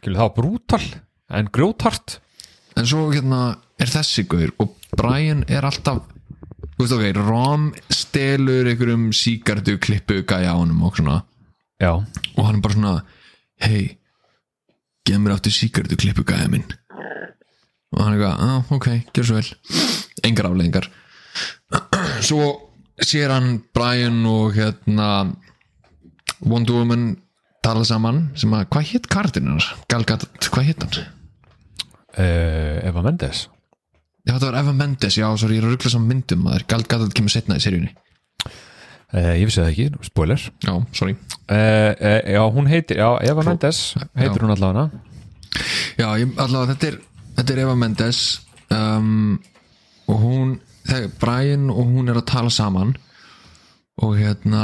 [0.03, 0.83] Það var brútal
[1.33, 2.19] en grjótart
[2.77, 6.03] en svo hérna er þessi gaur og Brian er alltaf
[6.73, 11.21] þú veist ok, Rom stelur einhverjum síkartu klippu gæja á honum og svona.
[11.81, 11.93] Já,
[12.37, 12.93] og hann er bara svona
[13.63, 13.97] hei,
[15.07, 16.65] geð mér áttu síkartu klippu gæja minn.
[17.93, 19.49] Og hann er eitthvað, ah, ok, gjör svo vel.
[20.23, 20.87] Engar afleðingar
[22.27, 22.45] svo
[23.01, 25.33] sér hann Brian og hérna
[26.45, 27.09] Wonder Woman
[27.65, 29.65] tala saman sem að, hvað hitt kardinar?
[29.91, 31.09] Galgat, hvað hitt hann?
[32.17, 33.47] uh, Eva Mendes
[34.23, 37.13] Já, þetta var Eva Mendes, já, ég er að ruggla saman myndum maður, Gal Gadot
[37.17, 37.91] kemur setna í seríunni.
[39.13, 40.43] Uh, Ég vissi það ekki, spoiler.
[40.65, 41.13] Já, sorry.
[41.45, 41.91] Uh,
[42.33, 43.81] Já, hún heitir, já, Eva Mendes
[44.15, 44.45] heitir Já.
[44.45, 44.85] hún allavega.
[45.99, 46.97] Já, ég, allavega, þetta er,
[47.37, 48.21] þetta er Eva Mendes.
[48.73, 49.11] Um,
[50.09, 50.55] og hún
[50.87, 52.95] þegar Brian og hún er að tala saman.
[54.01, 54.63] Og hérna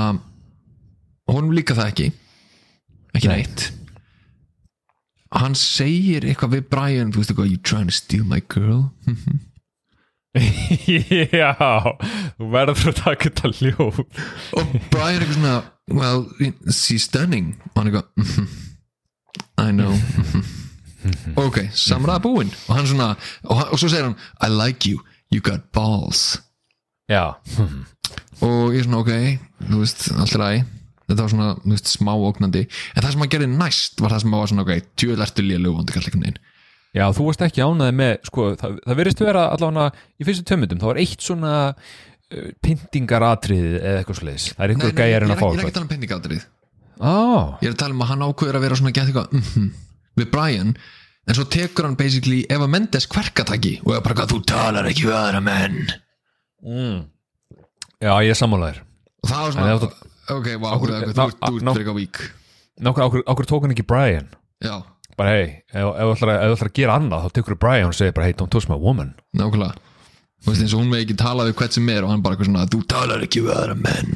[1.29, 2.07] hún líka það ekki.
[3.13, 3.35] Ekki Nei.
[3.43, 3.67] neitt.
[5.35, 8.87] Hann segir eitthvað við Brian þú veist eitthvað, you trying to steal my girl
[11.39, 11.51] Já,
[12.37, 13.99] þú verður að taka þetta ljóð.
[14.59, 15.55] Og Brian er eitthvað svona
[15.99, 16.25] well,
[16.71, 17.53] she's stunning.
[17.71, 18.49] Og hann eitthvað mhm,
[19.59, 20.43] I know mhm.
[21.39, 22.51] ok, samræða búinn.
[22.67, 23.13] Og hann svona,
[23.47, 26.41] og, hann, og svo segir hann I like you, you got balls.
[27.09, 27.39] Já,
[28.45, 29.15] og ég er svona ok,
[29.65, 30.75] þú veist, allt er æg
[31.09, 32.67] þetta var svona, þú veist, smá ógnandi.
[32.93, 35.79] En það sem hann gerði næst var það sem var svona ok, tjóðl ertu lélug
[35.79, 36.43] vondi kall einhvern veginn
[36.97, 40.79] já, þú varst ekki ánæði með sko, það, það verðist vera allavega í fyrstu tömmundum,
[40.81, 45.27] það var eitt svona uh, pyntingaratrið eða eitthvað sliðis það er einhver ég gæjar er
[45.27, 46.47] en að fá ég er ekki að tala um penningadrið
[46.99, 47.15] Á,
[47.63, 49.69] ég er að tala um að hann ákveður að vera svona gett eitthvað mm
[50.19, 50.73] við Brian.
[51.29, 55.05] En svo tekur hann basically Eva Mendes kverkataki og er bara hvað, þú talar ekki
[55.07, 55.77] við aðra menn.
[58.03, 58.81] Já, ég er sammálaðir
[59.23, 62.19] og það var svona, þetta- ok, wow, Okkur- þú, ert fyrir eitthvað vík
[62.79, 64.27] Nákvæm, okkur, okkur tók hann ekki Brian.
[64.63, 64.75] Já,
[65.19, 68.27] bara hei, ef þú ætlar að- gera annað þá tekur þú Brian og segir bara
[68.29, 69.13] hei, don't touch my woman.
[69.35, 69.75] Nákvæmlega.
[70.39, 72.35] Þú veist eins og hún með ekki tala við hvert sem er og hann bara
[72.37, 74.13] eitthvað svona, þú talar ekki við aðra menn.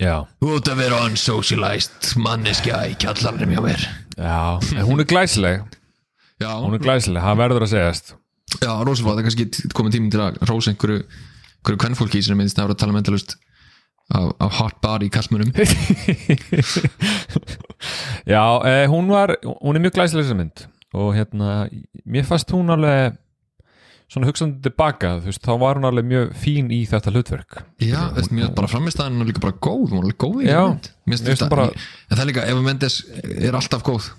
[0.00, 3.82] Já, þú ert að vera unsocialized manneskja í kjallarnum hjá mér.
[4.16, 4.38] Já,
[4.78, 5.66] en hún er glæsileg.
[6.40, 8.14] Já, hún er glæsileg, það verður að segjast.
[8.64, 11.04] Já, Rósafá, það er kannski komið tíminn til að rósa einhverju,
[11.60, 13.36] einhverju kvennfólki sem minnst að vera að tala mentalust
[14.10, 15.52] af, af hot body kallmönum
[18.26, 20.64] Já, eh, hún var hún er mjög glæsileg þessa mynd.
[20.94, 21.68] Og hérna,
[22.04, 23.16] mér fannst hún alveg
[24.10, 27.60] svona hugsandi tilbaka þú veist, þá var hún alveg mjög fín í þetta hlutverk.
[27.80, 30.48] Já, veist, mér er bara framistæðan og líka bara góð, hún var alveg góð í
[30.50, 30.90] Já, mynd.
[31.06, 34.10] Mér finnst finnst bara- en það er líka, Eva Mendes er alltaf góð.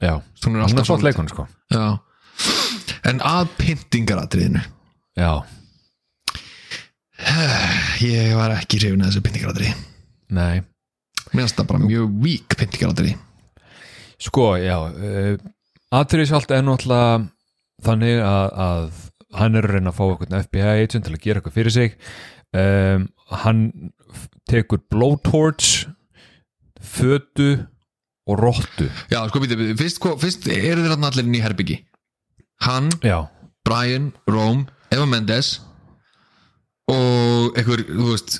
[0.00, 0.14] Já,
[0.46, 1.46] hún er hún er alltaf leikun sko.
[1.70, 1.98] Já.
[3.04, 4.62] en að pyntingaratriðinu.
[5.18, 5.42] Já,
[8.06, 9.74] ég var ekki hrifin að þessu pyntingaratriði
[10.32, 10.62] nei.
[11.32, 13.16] Mér finnst það bara mjög vík pyntingaratriði
[14.22, 15.34] Sko, já uh,
[15.92, 17.24] aðtrið sjálft er náttúrulega
[17.82, 19.00] þannig að, að
[19.40, 21.94] hann er að reyna að fá eitthvað FBI agent til að gera eitthvað fyrir sig.
[22.52, 23.06] Um,
[23.42, 23.62] hann
[24.50, 25.88] tekur blowtorch
[26.82, 27.48] fötu
[28.28, 28.86] og rottu.
[29.10, 31.80] Já, sko býttu, fyrst, fyrst eru þeir allir inn í herbyggi
[32.62, 33.26] hann, Já,
[33.66, 35.56] Brian, Rome Eva Mendes
[36.90, 38.38] og einhver, þú veist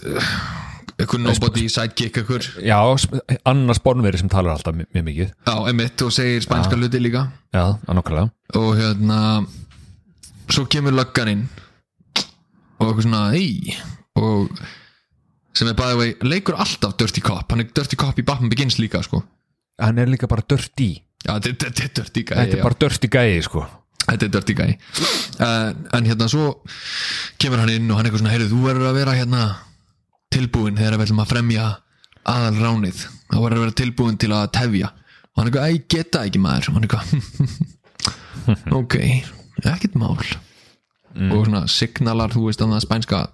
[1.00, 2.78] einhver nobody sidekick einhver, já
[3.48, 5.32] annars bornveri sem talar alltaf mjög, mikið.
[5.46, 7.26] Já, emitt og segir spænska hluti líka.
[7.54, 9.18] Já, annarkvælega og hérna
[10.52, 11.44] svo kemur löggan inn.
[12.80, 13.76] Og eitthvað svona ei
[14.18, 14.50] og
[15.56, 18.80] sem er bæði vei leikur alltaf Dirty Cop, hann er Dirty Cop í Batman Begins
[18.80, 19.22] líka sko.
[19.80, 20.96] Hann er líka bara dirty.
[21.22, 23.62] Já, þetta er Dirty Guy Þetta er bara dirty gæi sko
[24.06, 24.76] þetta er Dirty Guy.
[25.38, 26.48] Uh, en hérna svo
[27.42, 29.42] kemur hann inn og hann er eitthvað svona heyrðu, þú verður að vera hérna
[30.32, 31.66] tilbúin þegar við ætlum að fremja
[32.32, 33.04] aðal ránið.
[33.32, 34.92] Þá verður að vera tilbúin til að tefja.
[35.32, 36.68] Og hann eitthvað, "Æ, ég geta ekki maður.
[36.68, 37.04] Og hann eitthvað
[38.80, 38.98] ok,
[39.64, 40.16] ekkert mál.
[41.32, 43.26] Og svona signalar, þú veist, að spænska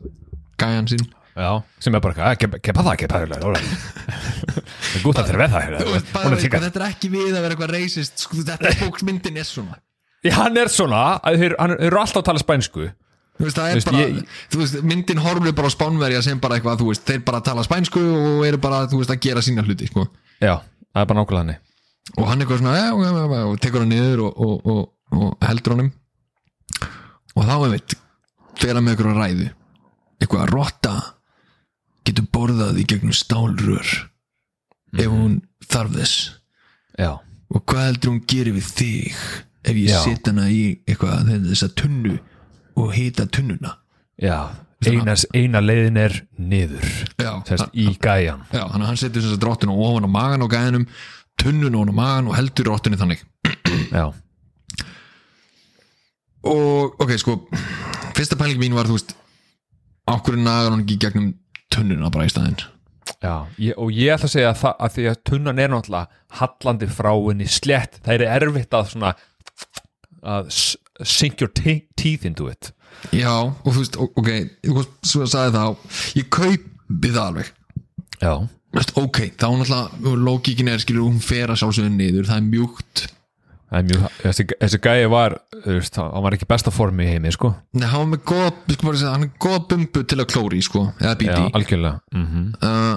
[0.58, 1.06] gæjan sín
[1.38, 3.58] Já, sem er bara eitthvað, "Eh, que pasa, que pasa Það
[4.98, 8.24] er gútt að þeirra veð það er þetta er ekki við að vera eitthvað racist
[8.24, 9.78] sko, þetta er fólksmyndin er svona
[10.34, 12.88] hann er svona, þeir, eru alltaf að tala spænsku
[13.38, 16.56] Þú veist, það er bara, ég- þú veist, myndin horfir bara á spánverja sem bara
[16.58, 19.62] eitthvað, þú veist, þeir bara tala spænsku og eru bara, þú veist, að gera sína
[19.62, 20.08] hluti, sko.
[20.42, 20.56] Já,
[20.90, 23.92] það er bara nákvæmlega hann Og hann eitthvað svona, ja, ja, ja, og tekur hann
[23.94, 25.92] niður og, og, og, og heldur honum.
[27.36, 27.94] Og þá, einmitt,
[28.58, 29.48] fer hann með ykkur að ræðu.
[30.18, 30.94] Eitthvað að rotta
[32.08, 33.90] getur borðað í gegnum stálrör
[34.98, 36.16] ef hún þarf þess.
[36.98, 37.12] Já,
[37.54, 39.20] Og hvað heldur hún gerir við þig
[39.68, 39.98] ef ég Já.
[40.04, 42.16] set hana í eitthvað, þessa tunnu
[42.78, 43.76] og hita tunnuna?
[44.22, 44.38] já
[44.86, 46.84] Eina, eina leiðin er niður
[47.18, 50.48] Já, Sest, í gæjan Já, hann, hann setur þess að drottinu ofan á magan á
[50.52, 50.84] gæðinum
[51.42, 53.24] tunnun ofan á magan og heldur drottinu þannig.
[53.90, 54.04] Já,
[56.46, 57.34] og ok, sko
[58.16, 59.14] fyrsta pæling mín var, þú veist
[60.08, 61.30] okkur nagar hann ekki í gegnum
[61.74, 62.58] tunnuna bara í staðinn?
[63.18, 66.22] Já ég, Og ég ætla að segja að, það, að því að tunnan er náttúrulega
[66.38, 67.98] hallandi frá henni slétt.
[68.04, 69.12] Það er erfitt að svona
[70.22, 70.48] að
[71.06, 72.72] sink your te teeth into it.
[73.14, 74.30] Já, og þú veist, ok
[75.06, 77.52] svo að sagði þá ég kaupi það alveg.
[78.18, 78.32] Já,
[78.74, 83.04] veist, ok, þá náttúrulega lókíkin er, skilur, hún fer að sjálfsögðu niður það er mjúkt.
[83.68, 87.10] Það er mjög Þessi, þessi gæi var, þú veist, hann var ekki besta formi í
[87.12, 87.52] heimi, sko.
[87.76, 91.12] Nei, hann var með góða, sko hann er góða bumbu til að klóri, sko, eða
[91.14, 92.00] Já, bíti algjörlega.
[92.16, 92.96] Mm uh,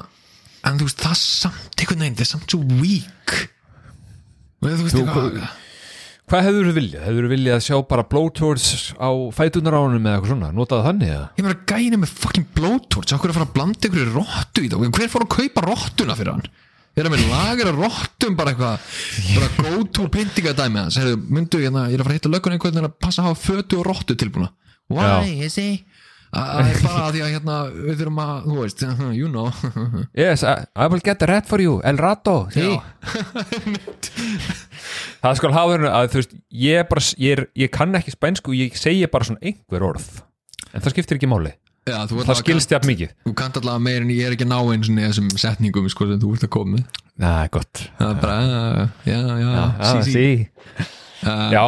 [0.69, 3.35] en þú veist, það samt einhvern veginn, það er samt svo weak.
[4.61, 5.51] Og þú veist, Þú- eitthvað
[6.31, 7.01] Hvað hefur þú viljað?
[7.03, 10.51] Hefur þú viljað að sjá bara blowtorch á fætunar á honum eða eitthvað svona?
[10.55, 11.25] Notaði þannig eða?
[11.35, 13.11] ég meina gæina með fucking blowtorch.
[13.17, 15.63] Okkur er að fara að blanda ykkur í rottu í það hver fór að kaupa
[15.65, 16.47] rottuna fyrir hann?
[16.95, 18.87] Ég er að með lager að rottum bara eitthvað.
[19.35, 20.85] Bara go to pyntingadæmi
[21.35, 23.43] myndu, hérna, ég er að fara að hitta löggun einhvern veginn að passa að hafa
[23.49, 24.53] fötu og rottu tilbúna.
[24.87, 25.83] Why, is he
[26.31, 28.83] bara því að hérna við þurfum að, þú veist,
[29.19, 29.51] you know.
[30.21, 32.47] Yes, I, I will get the red for you, El Rato.
[32.53, 32.67] Sí.
[35.21, 38.13] Það skal hafa hérna að þú veist ég, er bara, ég, er, ég kann ekki
[38.15, 40.07] spænsku ég segi bara svona einhver orð
[40.71, 41.51] en það skiptir ekki máli.
[41.89, 43.13] Já, það skilst jafn mikið.
[43.25, 46.19] Þú kannt allavega meir en ég er ekki ná einu svona þessum setningum sko, sem
[46.21, 46.99] þú ert að koma með.
[47.21, 47.81] Nei, gott.
[47.97, 48.35] Það er bara,
[49.09, 50.13] já, já, ah, sí, sí.
[50.13, 50.89] sí.
[51.21, 51.63] Já,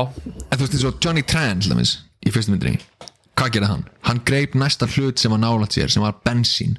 [0.50, 2.78] En þú veist eins og Johnny Tran í fyrstu myndri
[3.40, 3.86] Hvað gerði hann?
[4.08, 6.78] Hann greip næsta hlut sem var nálægt sér sem var bensín.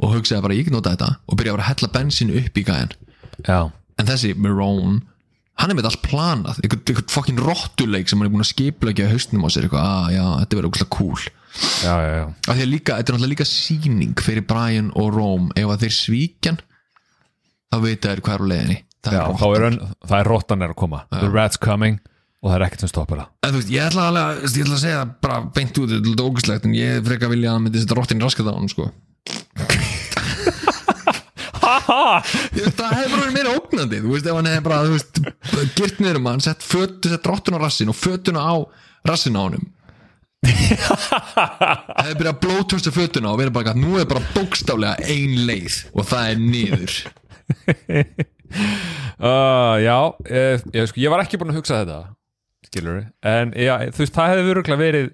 [0.00, 1.10] Og hugsaði bara, ég get nota þetta.
[1.28, 2.94] Og byrjaði bara að hella bensín upp í gæðan
[3.46, 3.60] já,
[4.00, 5.02] En þessi, Marone
[5.60, 9.44] hann er með allt planað, einhvern fokkin rottuleik sem hann er búin að skiplega haustnum
[9.44, 11.24] á sér eitthvað, ah, já, þetta verður ógustlega cool.
[11.82, 12.24] Já, já, já.
[12.30, 15.50] af því að líka, þetta er náttúrulega líka sýning fyrir Brian og Rome.
[15.58, 16.60] Ef að þeir svíkjan
[17.70, 18.78] þá veit hvað er á leiðinni.
[19.00, 21.02] Það já er er, það er rottan er að koma.
[21.12, 22.00] The rat's coming
[22.40, 23.54] og það er ekkert sem stoppar það.
[23.56, 26.68] Veist, ég ætla, alveg, ég ætla að segja það bara beint út, þetta er ógæslegt
[26.68, 28.86] en ég freka að vilja að hann myndi setja rottin í raskat á hann sko.
[32.56, 34.78] Ég það hefði bara verið meira ógnandi þú veist, ef hann hefði bara,
[35.76, 38.54] gyrt niður um hann, sett, sett rottun á rassin og fötuna á
[39.08, 39.68] rassin á honum.
[40.48, 46.08] Hefði byrjað að blótörsta fötuna og verið bara, nú er bara bókstaflega ein leið og
[46.08, 46.96] það er niður.
[49.20, 52.00] Uh, Já, ég, ég, sko, ég var ekki búin að hugsa þetta
[52.68, 55.08] skilur en já, þú veist, það hefði öruglega verið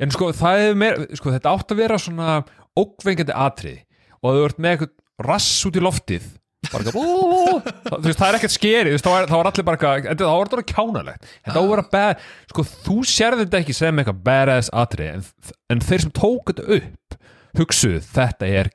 [0.00, 2.32] en sko, það hefði meira sko, þetta átt að vera svona
[2.76, 3.78] ókveikandi atrið
[4.22, 6.26] og þú ert með eitthvað rass út í loftið
[6.72, 10.22] bara eitthvað þú veist, það er ekkert skeri, þú veist, þá var, allir bara eitthvað,
[10.22, 11.28] þá var þetta kjánalegt.
[11.46, 15.26] Þetta á að vera bad, sko, þú sérði þetta ekki sem eitthvað badass atrið en,
[15.74, 17.18] en þeir sem tók þetta upp
[17.60, 18.72] hugsuðu, þetta er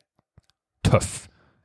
[0.87, 1.11] töff,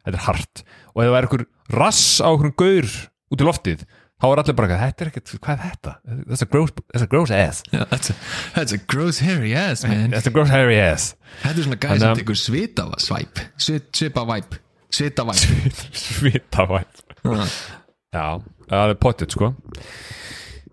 [0.04, 0.64] þetta er hart.
[0.94, 1.46] Og ef það er eitthvað
[1.76, 2.98] rass á eitthvað gaur
[3.34, 3.86] út í loftið
[4.16, 5.94] þá er allir bara, eitthvað, þetta er ekkert, hvað er þetta?
[6.30, 7.62] That's a gross, that's a gross ass.
[7.72, 8.16] Yeah, that's, a,
[8.56, 10.10] that's a gross hairy ass man.
[10.14, 11.10] That's a gross hairy ass.
[11.42, 14.58] Þetta er svona Þannig sem að- tekur svita svæp, svit, svipa væp.
[14.96, 15.42] Svita væp.
[16.06, 17.02] Svita væp.
[18.16, 18.26] Já,
[18.70, 19.52] það er pottet sko.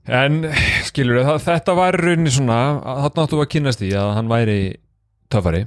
[0.03, 0.41] En
[0.87, 2.57] skilur það, þetta var í rauninni svona,
[3.05, 4.57] þarna áttu að kynast því að hann væri
[5.31, 5.63] töffari.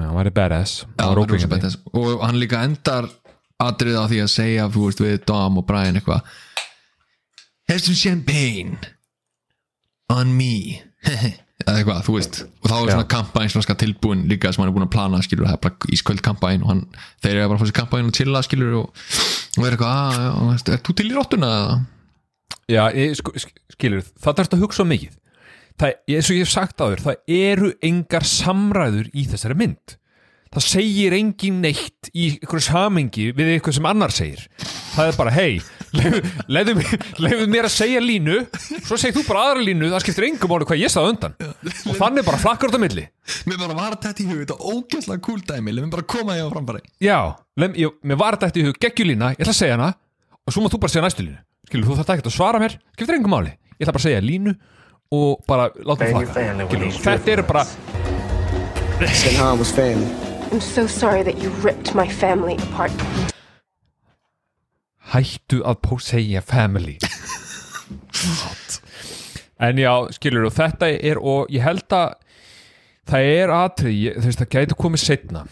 [0.00, 0.82] Hann væri badass.
[0.96, 1.78] Já, hann hann badass.
[1.92, 3.08] og hann líka endar
[3.60, 6.22] atrið á því að segja veist, við Dom og Brian eitthvað
[7.70, 8.78] Have some champagne
[10.10, 10.82] on me.
[11.60, 12.38] Eða eitthvað, þú veist.
[12.64, 12.92] Og þá er Já.
[12.94, 15.90] svona kampæn svona tilbúin líka sem hann er búin að plana, skilur, það er bara
[15.94, 16.80] ísköld kampæn og hann,
[17.22, 19.02] þeir eru bara að fá sér kampæn og chilla, skilur og,
[19.60, 21.76] og er eitthvað, að, veist, er þú til í róttuna eða?
[22.70, 25.14] Já, ég, sko, sk- skilur, það þarfst að hugsa mikið.
[25.80, 29.96] Það, eins og ég hef sagt áður það eru engar samræður í þessari mynd.
[30.50, 34.48] Það segir engin neitt í einhverju samengi við eitthvað sem annar segir.
[34.96, 35.60] Það er bara hei
[36.54, 38.36] leiðu mér, mér að segja línu
[38.86, 41.34] svo segir þú bara aðra línu það skiptir engum ári hvað ég sagði á undan.
[41.90, 43.06] Og þannig bara flakkar þetta milli.
[43.50, 46.46] Mér bara var þetta í hug, þetta er ógæslega cool dæmi Mér bara koma ég
[46.46, 46.82] á framfæri.
[47.02, 47.18] Já,
[47.74, 49.92] ég, mér var þetta í hug geggjulína, ég ætla að segja hana
[50.46, 51.40] og svo má þú bara segja næstu línu.
[51.70, 53.56] Skilur, þú þarf ekki að svara mér, skiptir engum máli.
[53.78, 54.54] Ég ætla bara að segja línu
[55.10, 56.90] og bara láta mig flakka.
[57.02, 57.66] þetta eru bara
[59.00, 60.06] Sinhan was family.
[60.52, 62.92] I'm so sorry that you ripped my family apart.
[65.14, 66.98] Hættu að segja family.
[69.60, 72.14] En já, skilur og þetta er og ég held að
[73.10, 75.42] það er atrið, ég, þú veist það gæti komið setna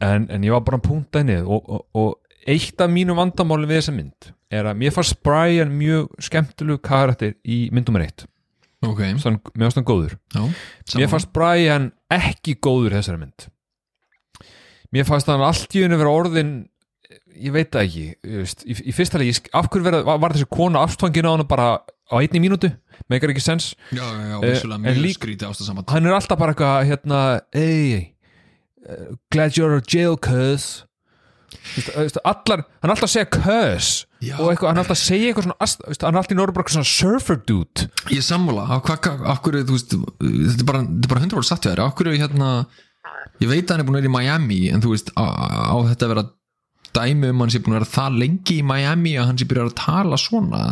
[0.00, 3.68] en, en ég var bara að punta henni og, og, og eitt af mínu vandamáli
[3.68, 8.26] við þessa mynd er að mér fannst Brian mjög skemmtilegu karakter í myndumar eitt.
[8.84, 10.16] Ok, Sann, mér fannst hann góður.
[10.34, 10.42] Já
[11.00, 13.48] mér fannst Brian ekki góður þessari mynd.
[14.94, 16.54] Mér fannst hann allt í unni vera orðin
[17.34, 18.04] ég veit það ekki
[18.38, 21.46] veist, í, í fyrsta leiki, af hverju verða, var, var þessi kona afstfangin á hann
[21.50, 22.70] bara á einni mínútu?
[23.10, 25.90] Meikar ekki sens, Já, já, já, Eh, vissulega en mjög skrítið ástasamat.
[25.94, 27.20] Hann er alltaf bara eitthvað hérna,
[27.54, 28.14] hey
[28.88, 30.84] uh, glad you're in jail cuz
[32.24, 33.90] allar, hann er alltaf að segja cuz
[34.40, 35.58] og eitthvað, hann er alltaf að segja eitthvað svona
[36.06, 37.88] hann er alltaf í eitthvað svona surfer dude.
[38.10, 38.66] Ég sammála,
[39.76, 41.84] veist Þetta er bara, þetta er bara 100% satt hjá þér.
[41.98, 42.50] Hverju, hérna
[43.42, 45.76] Ég veit að hann er búin að vera í Miami En þú veist, á, á
[45.90, 46.24] þetta að vera
[46.96, 49.70] dæmi um hann sé búin að vera það lengi í Miami að hann sé byrjar
[49.70, 50.62] að tala svona?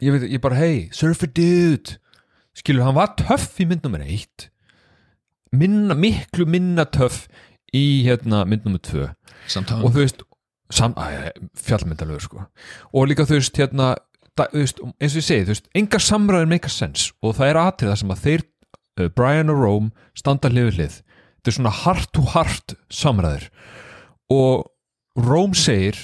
[0.00, 1.98] Ég veit, ég bara, hey, surfer dude.
[2.56, 4.48] Skilur, hann var töff í mynd nummer eitt.
[5.56, 7.24] Minna, miklu minna töff
[7.76, 9.10] í hérna mynd nummer tvö.
[9.50, 10.24] Samt og þú veist
[10.70, 12.46] fjallmyndalögur sko.
[12.94, 13.92] Og líka þú veist hérna
[14.38, 17.10] da, þú veist, eins og ég segi, þú veist, enga samræður make a sense.
[17.22, 20.78] Og það er atrið það sem að þeir uh, Brian og Rome standa hlið við
[20.78, 20.98] hlið.
[21.40, 23.48] Þetta er svona heart to heart samræður.
[24.30, 24.68] Og
[25.16, 25.96] Rome segir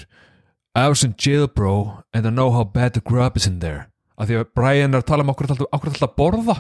[0.77, 3.87] I was in jail bro and I know how bad the grub is in there.
[4.17, 6.55] Af því að Brian er að tala um okkur alltaf, okkur alltaf að borða?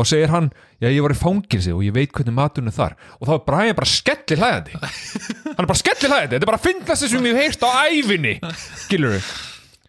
[0.00, 2.94] Og segir hann, já ég var í fangilsi og ég veit hvernig maturinn er þar.
[3.20, 4.78] Og þá er Brian bara skellir hlæðandi
[5.54, 7.70] hann er bara skellir hlæðandi, þetta er bara að finnast þessum ég hef heyrst á
[7.92, 8.38] ævinni.
[8.86, 9.28] Skilur við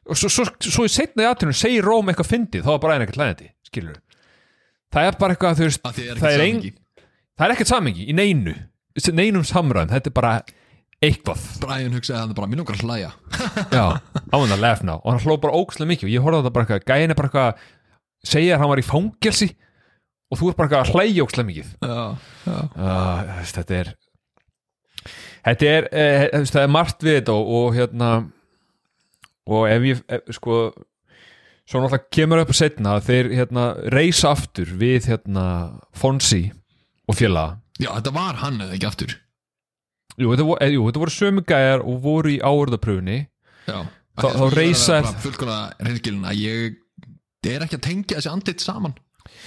[0.05, 3.05] og svo, svo, svo í setna í aðtunum segir Róm eitthvað fyndið, þá er Brian
[3.05, 4.01] ekkert hlæðandi skilur við
[4.95, 5.81] það er bara eitthvað, veist
[7.35, 8.53] það er ekkert samengi í neinu
[9.11, 10.35] neinum samræðum, þetta er bara
[11.05, 11.43] eitthvað.
[11.61, 13.11] Brian hugsaði að hann er bara, mér langar að hlæja.
[13.71, 13.85] Já,
[14.25, 14.99] I wanna laugh now.
[15.03, 16.07] Og hann hló bara ógæslega mikið.
[16.09, 17.67] Og ég horfði á þetta bara eitthvað gæin er bara eitthvað,
[18.31, 19.49] segja að hann var í fangelsi.
[20.31, 21.69] Og þú er bara eitthvað að hlæja ógæslega mikið.
[21.85, 22.01] Já,
[22.45, 22.57] já.
[22.75, 23.93] Uh, þetta er
[25.45, 28.11] þetta er, uh, það er margt við þetta og, og hérna
[29.45, 30.61] og ef ég, ef, sko
[31.65, 35.45] svo náttúrulega kemur upp að setna að þeir hérna reysa aftur við hérna
[35.97, 36.47] Fonsi
[37.09, 37.59] og félaga.
[37.81, 39.15] Já, þetta var hann eða ekki aftur
[40.17, 43.17] jú, þetta voru, jú, þetta voru sömu gæjar og voru í áörðapröfunni
[43.65, 46.75] Þá- þá reisa- Fullkona reynskilin að ég
[47.51, 48.93] er ekki að tengja þessi andlit saman.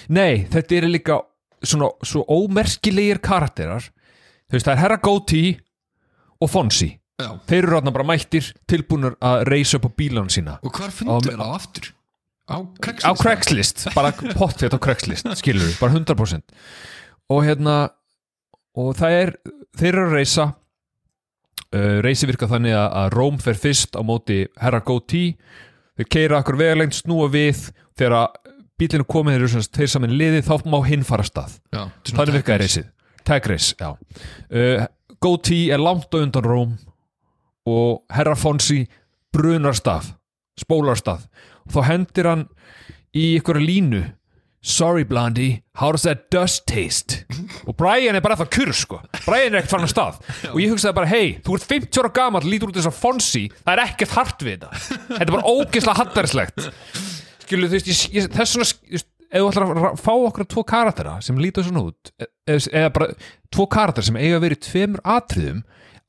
[0.09, 1.17] Nei, þetta eru líka
[1.65, 3.89] svona svo ómerskilegir karakterar.
[4.49, 5.57] Þú veist, það er Herra Goatee
[6.41, 6.91] og Fonsi.
[7.19, 7.33] Já.
[7.49, 10.59] Þeir eru ráðna bara mættir tilbúinur að reysa upp á bílanu sína.
[10.63, 11.93] Og hvar Á- fundu þér á aftur?
[12.49, 13.05] Á Craigslist?
[13.05, 16.43] á Craigslist, bara pottfett á Craigslist skilur við, bara 100%
[17.29, 17.91] og hérna
[18.79, 19.33] og það er,
[19.79, 24.43] þeir eru að reysa uh, reysi virka þannig að, að Róm fer fyrst á móti
[24.61, 25.35] Herra Goatee
[25.99, 27.69] þeir keira akkur vegalengt snúa við.
[27.99, 28.31] Þegar
[28.79, 31.59] bílinu komið þeir þeir saman liði þá má hinn fara stað.
[31.75, 32.87] Já, Þannig virkaði reysið
[33.29, 33.91] Tag race, já.
[34.49, 34.87] Uh,
[35.21, 36.77] Goatee er langt á undan Róm
[37.69, 38.87] og Herra Fonsi
[39.35, 40.15] brunar stað,
[40.57, 41.27] spólar stað.
[41.67, 42.47] Og þá hendir hann
[43.13, 44.01] í ykkur línu
[44.61, 47.25] Sorry Blondie, how does that dust taste?
[47.67, 48.99] og Brian er bara það kurr sko.
[49.25, 50.19] Brian er ekkert farin að stað.
[50.51, 53.45] Og ég hugsaði bara, hei, þú ert 50 ára gamall lítur út þess að Fonsi,
[53.63, 54.83] það er ekkert hart við þetta.
[55.13, 56.69] Þetta er bara ógeðslega hattarinslegt
[57.49, 58.69] skilu, þú veist, ég, þess svona
[59.29, 62.93] ef þú ætlar að fá okkur tvo karaktera sem lítur svona út e- eða, eða
[62.97, 63.09] bara
[63.53, 65.61] tvo karaktera sem eiga að vera í tveimur atriðum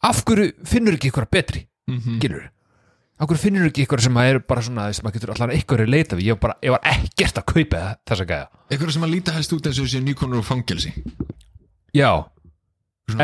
[0.07, 1.65] af hverju finnur ekki ykkur betri?
[1.89, 2.19] Mm -hmm.
[3.19, 5.83] Af hverju finnur ekki ykkur sem að er bara svona sem að getur allan ykkur
[5.83, 6.29] að leita við?
[6.29, 9.53] Ég var, bara, ég var ekkert að kaupa þessa gæða Einhverju sem að líta helst
[9.57, 10.93] út eins og þessi nýkonur úr fangelsi.
[11.97, 12.11] Já,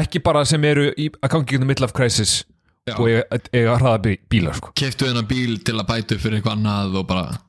[0.01, 2.43] ekki bara sem eru í, að gangi gegnum midlife crisis
[2.89, 2.95] Já.
[2.97, 4.71] og eiga, að hraða bí- bíla sko.
[4.77, 7.39] Keiftu þennan bíl til að bæta upp fyrir eitthvað annað og bara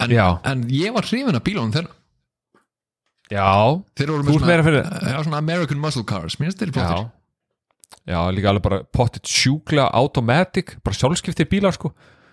[0.00, 0.26] En, Já.
[0.44, 1.92] en ég var hrifin af bílunum þeirra.
[3.32, 6.36] Já, Þeir voru Þú ert meira fyrir- já, svona American Muscle Cars.
[6.36, 7.10] Mér finnst þeir flottir
[8.06, 11.92] já líka alveg bara pottit sjúklega automatic, bara sjálfskiptir bílar sko.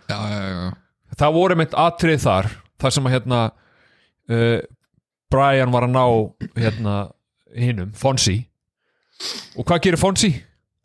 [0.09, 0.72] Já, já, já.
[1.22, 2.49] það voru meint atrið þar
[2.82, 3.41] þar sem að hérna
[4.32, 4.59] uh,
[5.32, 6.05] Brian var að ná
[6.59, 6.95] hérna
[7.55, 8.39] hinnum, Fonsi
[9.55, 10.32] og hvað gerir Fonsi?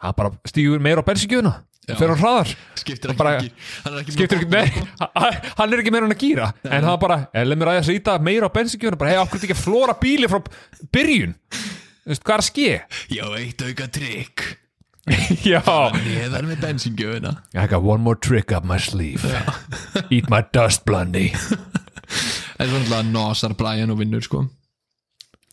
[0.02, 1.54] hann bara stígur meira á bensinkjöfuna
[1.86, 2.50] hann hraðar.
[2.76, 3.50] Skiptir ekki bara- ekki
[3.86, 4.66] hann er skiptir ekki, nei,
[5.00, 5.30] ha-
[5.62, 8.16] hann er ekki meira hann að gýra en hann bara, eða mér að ég sýta
[8.22, 10.42] meira á bensinkjöfuna, bara, hei, okkur ekki að flóra bíli frá
[10.92, 12.70] byrjun, þú veist, hvað er að ske?
[13.16, 14.44] Já, eitt auka trikk
[15.46, 15.62] já,
[16.02, 19.22] neðar með bensingjöfuna I got one more trick up my sleeve.
[20.10, 21.32] Eat my dust blondie.
[22.56, 24.46] En svo náttúrulega nosar Brian og vinnur sko.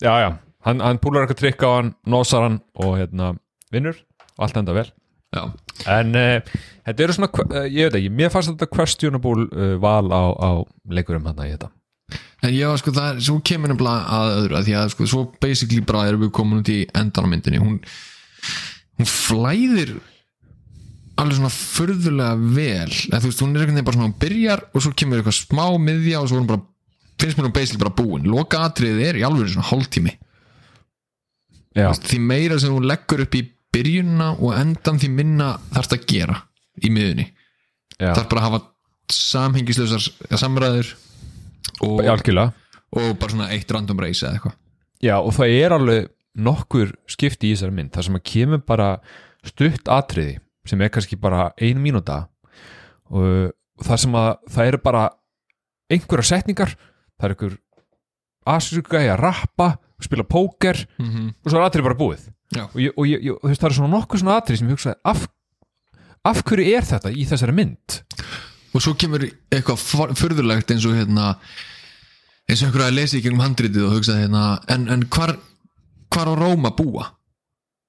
[0.00, 0.28] Já, já,
[0.64, 3.34] hann, hann púlar eitthvað trikk á hann nosar hann og hérna
[3.74, 3.98] vinnur,
[4.38, 4.86] og allt enda vel.
[5.34, 5.42] Já,
[5.90, 6.54] en uh,
[6.86, 10.50] þetta eru svona, uh, ég veit ekki mér fannst þetta questionable uh, val á, á
[10.88, 11.68] leikurum hann í þetta.
[12.44, 15.26] En já, sko, það er, svo kemur nefnilega að öðru að því að, sko, svo
[15.44, 17.78] basically bara erum við komin út í endan á myndinni hún,
[18.98, 19.94] hún flæðir
[21.20, 22.92] alveg svona furðulega vel.
[23.10, 25.38] Eða þú veist, hún er einhvern veginn bara svona hún byrjar og svo kemur eitthvað
[25.38, 26.62] smá miðja og svo hún bara,
[27.22, 28.28] finnst mér hún basically bara búin.
[28.30, 30.16] Loka atriðið er í alveg svona hálftími.
[31.74, 33.42] Já, því meira sem hún leggur upp í
[33.74, 36.36] byrjunna og endan því minna þarfst að gera
[36.78, 37.24] í miðunni
[37.98, 38.60] þarf bara að hafa
[39.14, 40.92] samhengislausar samræður
[41.84, 42.00] og,
[42.94, 44.56] og bara svona eitt random race eða eitthvað.
[45.04, 48.88] Já, og það er alveg nokkur skipti í þessari mynd, það sem að kemur bara
[49.44, 52.24] stutt atriði sem er kannski bara ein mínúta
[53.12, 53.52] og,
[53.84, 55.04] það sem að það eru bara
[55.92, 57.58] einhverja setningar það er einhver
[58.54, 59.68] asjúka að rappa,
[60.02, 61.28] spila póker mm -hmm.
[61.44, 63.74] og svo er atriði bara búið og, ég, og, ég, og þú veist, það er
[63.74, 65.28] svona nokkur svona atriði sem ég hugsaði af,
[66.24, 68.02] af hverju er þetta í þessari mynd?
[68.74, 69.78] og svo kemur eitthvað
[70.18, 71.34] furðulegt eins og hérna
[72.48, 75.36] eins og einhverja að lesa í gegnum handritið og hugsa hérna en, en hvar,
[76.12, 77.08] hvar á Róma búa?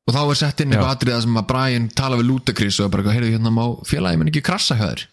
[0.05, 3.01] Og þá er sett inn eitthvað atriða sem að Brian tala við Ludacris og bara
[3.01, 5.05] eitthvað, heyrðu hérna má félagi minn ekki krassa hjá þér?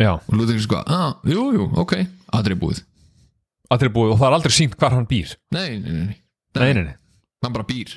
[0.00, 1.94] Já, og Ludacris sko, ah, jú, jú, ok
[2.36, 2.82] atrið búið,
[3.70, 5.34] atriði búið og það er aldrei sínt hvar hann býr.
[5.54, 6.16] Nei, nei, nei, nei.
[6.60, 6.96] Nei, nei, nei.
[7.44, 7.96] Hann bara býr.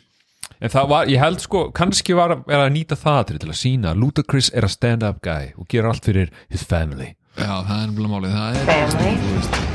[0.64, 3.60] En það var, ég held sko, kannski var er að nýta það atrið til að
[3.60, 7.12] sína að Ludacris er að stand-up guy og gera allt fyrir his family.
[7.36, 9.72] Já, það er nefnilega málið, það er Family?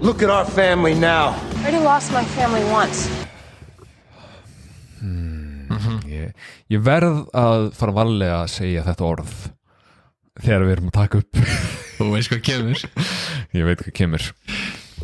[0.00, 1.36] Look at our family now.
[1.60, 3.06] I already lost my family once.
[6.10, 6.34] Ég,
[6.72, 9.34] ég verð að fara varlega að segja þetta orð
[10.40, 11.40] þegar við erum að taka upp.
[12.00, 12.84] Þú veist hvað kemur.
[13.58, 14.26] Ég veit hvað kemur.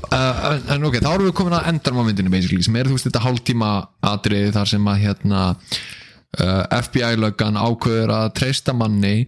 [0.07, 2.89] Uh, en, en ok, þá erum við komin að endan á myndinu basically, sem er
[2.89, 3.71] þú veist þetta hálftíma
[4.13, 5.43] atrið þar sem að hérna
[6.41, 9.27] uh, FBI-löggan ákveður að treysta manni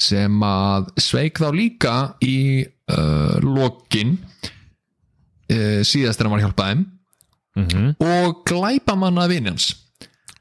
[0.00, 1.94] sem að sveik þá líka
[2.24, 6.86] í uh, lokin uh, síðast er hann var að hjálpa þeim
[7.58, 9.72] mm og glæpa manna vinnjans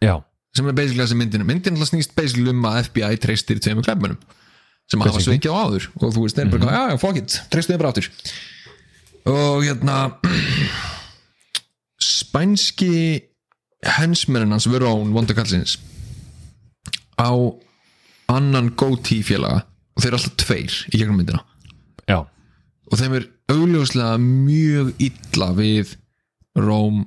[0.03, 0.15] Já,
[0.55, 4.19] sem er basically þessi myndinu myndin alltaf snýst basically um að FBI treystir tveimur glæpunum
[4.89, 5.89] sem hafa sveikið á áður.
[5.99, 8.09] Og þú veist, þeir bara, já, já, fuck it treystu þeim bara áttur
[9.29, 9.97] og hérna
[12.01, 12.93] spænski
[13.99, 15.77] hensmennin hans Verón Vondakallsins
[17.19, 17.31] á
[18.31, 21.43] annan góti félaga og þeir eru alltaf tveir í gegnum myndina.
[22.09, 25.95] Já, og þeim er augljóslega mjög illa við
[26.59, 27.03] Róm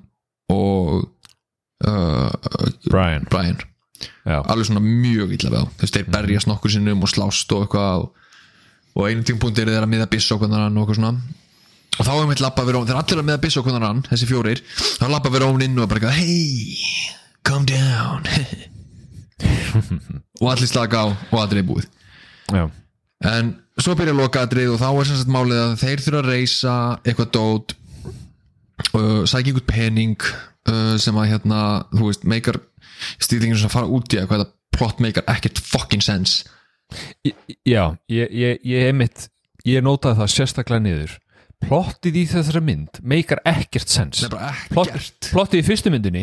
[0.53, 1.12] og
[1.89, 2.31] uh,
[2.89, 3.27] Brian.
[3.31, 3.61] Brian.
[4.27, 7.65] Alveg svona mjög illa við þá þú veist, þeir berjast nokkur sinnum og slást og
[7.65, 8.27] eitthvað og,
[8.97, 11.15] og einum tímpunkti er þeir að miða annan og eitthvað svona.
[12.01, 14.29] Og þá er mitt lappa við Róm, þeir allir að miða byssa okkur annan þessi
[14.31, 14.63] fjórir,
[15.01, 16.79] þá lappa við Róm inn og bara eitthvað, hey,
[17.45, 18.23] calm down.
[20.43, 21.87] Og allir slaka á og allir er búið.
[22.53, 22.65] Já,
[23.29, 26.75] en svo byrja lokaðrið og þá er sem sagt málið að þeir þurfa að reysa
[27.03, 27.75] eitthvað dót
[28.93, 30.27] uh, sækja einhvern pening
[30.71, 31.61] uh, sem að hérna,
[31.95, 32.61] þú veist, meikar
[33.23, 36.45] stýðingin sem að fara út í eitthvað þetta plot meikar ekkert fucking sense.
[37.27, 37.35] Í-
[37.69, 39.27] já ég, ég, ég er mitt
[39.69, 41.19] ég notaði það sérstaklega niður.
[41.63, 45.93] Plottið í þessari mynd meikar ekkert sens það er bara Plott, ekkert plottið í fyrstu
[45.95, 46.23] myndinni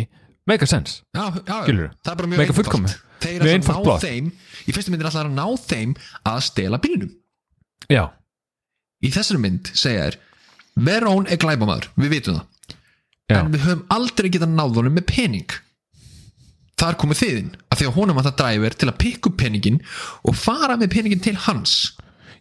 [0.49, 2.95] meikar sens já, já, það er bara mjög Meikar fullkomið.
[3.23, 4.27] þeir er að einfalt ná þeim
[4.67, 5.93] í fyrstu myndin er alltaf að ná þeim
[6.33, 7.13] að stela bílnum.
[7.87, 8.03] Já,
[8.99, 10.19] í þessari mynd segja þér
[10.89, 12.58] Verón er glæbamaður, við vitum það
[13.29, 15.57] já, en við höfum aldrei getað náð honum með pening.
[16.79, 19.81] Þar komið þiðin að því að honum að það dræfir til að pikka upp peningin
[20.23, 21.73] og fara með peningin til hans.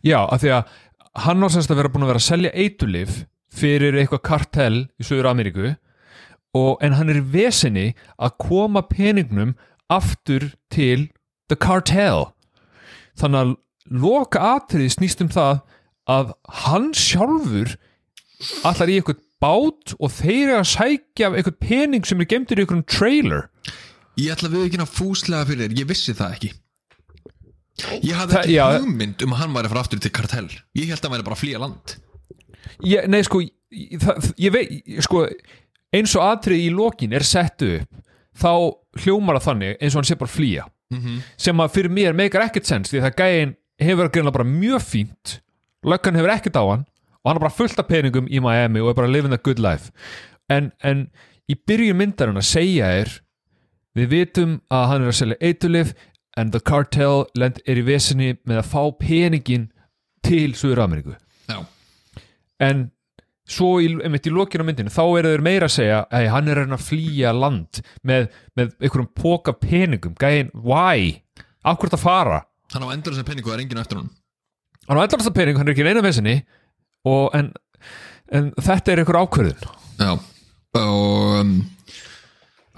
[0.06, 0.76] Já af því að
[1.24, 3.22] hann var semst að vera búin að vera að selja eitulif
[3.58, 5.72] fyrir eitthvað kartell í Suður Ameríku
[6.54, 9.56] og, en hann er í vesinni að koma peningnum
[9.90, 11.08] aftur til
[11.50, 12.30] the cartel.
[13.18, 13.54] Þannig að
[14.04, 15.62] loka atriði snýst um það
[16.08, 16.32] að
[16.62, 17.74] hann sjálfur
[18.68, 22.58] allar í eitthvað bát og þeir eru að sækja af eitthvað pening sem er gemtur
[22.58, 23.44] í eitthvað trailer.
[24.18, 26.50] Ég ætla við ekki að fúslega fyrir þér, ég vissi það ekki.
[28.02, 28.64] Ég hafði ekki já.
[28.74, 30.50] hugmynd um að hann væri að fara aftur til kartell.
[30.74, 31.94] Ég held að hann væri bara að flýja land.
[32.82, 35.22] Ég, Nei, sko, ég, það, ég veit sko,
[35.94, 38.04] eins og atrið í lokin er settu upp
[38.38, 38.52] þá
[39.02, 40.66] hljómar það þannig eins og hann sé bara að flýja.
[41.38, 45.34] Sem að fyrir mér meikar ekkert sens því það gæin hefur greinlega bara mjög fínt
[45.86, 46.86] löggan hefur ekkert á hann
[47.22, 49.60] og hann er bara fullt af peningum í Miami og er bara living a good
[49.62, 49.90] life.
[50.50, 51.08] En, en
[51.50, 53.14] í byrjun myndarinn að segja er
[53.98, 55.94] við vitum að hann er að selja eitulif
[56.38, 59.66] en the cartel lend er í vesinni með að fá peningin
[60.24, 61.16] til Suður Ameríku
[61.48, 61.62] Já,
[62.62, 62.88] en
[63.48, 66.50] svo í, einmitt í lokinu á myndinu þá eru þeir meira að segja að hann
[66.50, 70.14] er að reyna að flýja land með, með einhverjum póka peningum.
[70.20, 71.24] Gæin, why?
[71.64, 72.42] Hverju þetta fara?
[72.74, 74.08] hann á endur þessar peningu er enginn eftir hún
[74.88, 76.34] hann á allar þessa pening, hann er ekki í neina vesinni
[77.06, 77.52] og en,
[78.34, 79.68] en þetta er einhver ákvörðun?
[79.98, 80.12] Já,
[80.78, 81.52] og um,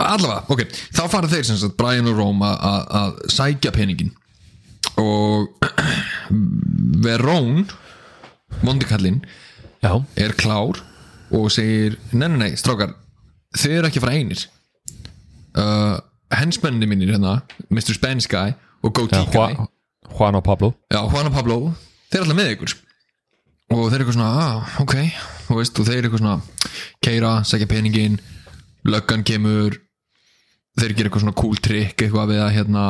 [0.01, 0.64] allavega, ok,
[0.97, 4.12] þá fara þeir sem sagt Brian og Rome að- sækja peningin
[5.01, 5.49] og
[7.05, 7.66] Verón
[8.64, 9.21] vondikallinn
[9.85, 10.81] já, er klár
[11.31, 12.97] og segir, nei, nei, nei, strákar
[13.57, 14.41] þið eru ekki fara einir.
[15.55, 15.97] Uh,
[16.35, 17.41] hensmenninni mínir hérna
[17.71, 17.95] Mr.
[17.97, 18.53] Spanish Guy
[18.87, 19.68] og Goatee Guy Juan,
[20.11, 20.73] Juan og Pablo.
[20.93, 21.57] Já, Juan og Pablo,
[22.11, 22.75] þeir er alltaf með ykkur
[23.71, 24.97] og þeir eru eitthvað svona, ah, ok.
[25.51, 26.39] Og, veist, og þeir eru eitthvað svona
[27.05, 28.18] keira, segja peningin,
[28.89, 29.79] löggan kemur
[30.79, 32.85] þeir gera eitthvað svona cool trick eitthvað við að hérna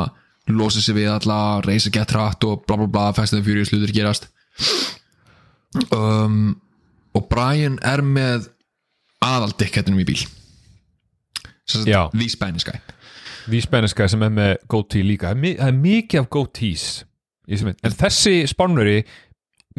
[0.51, 4.27] losa sig við alla, reysa gett hratt og bla bla bla, the Furious hlutur gerast.
[5.93, 6.59] Um,
[7.15, 8.49] og Brian er með
[9.23, 10.23] aðaldikkettinum í bíl.
[12.33, 12.79] Spanish Guy.
[13.45, 15.31] Því spenniska sem er með goatee líka.
[15.33, 16.29] Það er, mikið af
[17.67, 17.79] mynd.
[17.83, 18.97] en þessi spánveri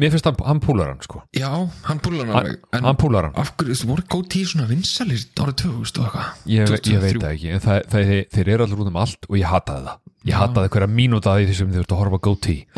[0.01, 1.21] mér finnst hann, hann púlar hann sko.
[1.37, 1.49] Já,
[1.89, 3.35] hann púlar hann hann, en- hann púlar hann.
[3.39, 6.27] Af hverju, þú voru góð tíu svona vinsalir árið 2000 og eitthvað?
[6.45, 7.01] Ég, ég 2003.
[7.03, 9.47] veit það ekki, en það, það, þeir, þeir eru allir út um allt og ég
[9.53, 9.97] hataði það.
[10.23, 12.61] Ég hataði hverja mínúta því þessum þið ert að horfa á goatee.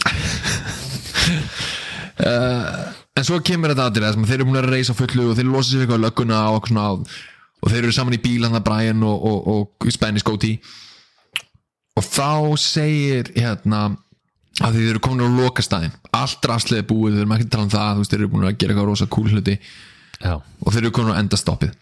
[3.15, 5.69] En svo kemur þetta aðrið sem þeir eru búin að reysa fullu og þeir losa
[5.71, 6.87] sér eitthvað á lögguna og, eitthvað svona,
[7.63, 9.47] og þeir eru saman í bíl hann að Brian og, og,
[9.85, 10.59] og Spanish Goatee.
[11.95, 13.81] Og þá segir hérna
[14.63, 15.95] að þeir eru komin á lokastæðin.
[16.15, 18.47] Allt rastlega búið, þeir eru ekki að tala um það þú veist, þeir eru búin
[18.47, 19.55] að gera eitthvað rosa cool hluti.
[20.21, 21.73] Já, og þeir eru komin á endastoppið.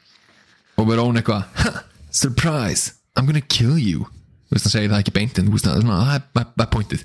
[0.78, 1.72] Og verður ón eitthvað "Ha,
[2.10, 4.08] surprise, I'm gonna kill you.
[4.50, 6.00] Þú veist, hann segir það ekki beint en þú veist, það er svona,
[6.34, 7.04] það er- pointið.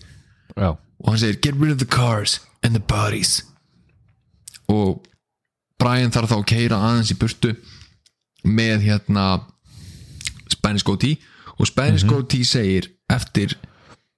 [0.56, 3.42] Já, og hann segir get rid of the cars and the bodies.
[4.68, 5.04] Og
[5.78, 7.56] Brian þarf þá að keira aðeins í burtu
[8.44, 9.42] með hérna
[10.50, 11.18] Spanish Goatee.
[11.58, 13.54] Og Spanish Goatee segir eftir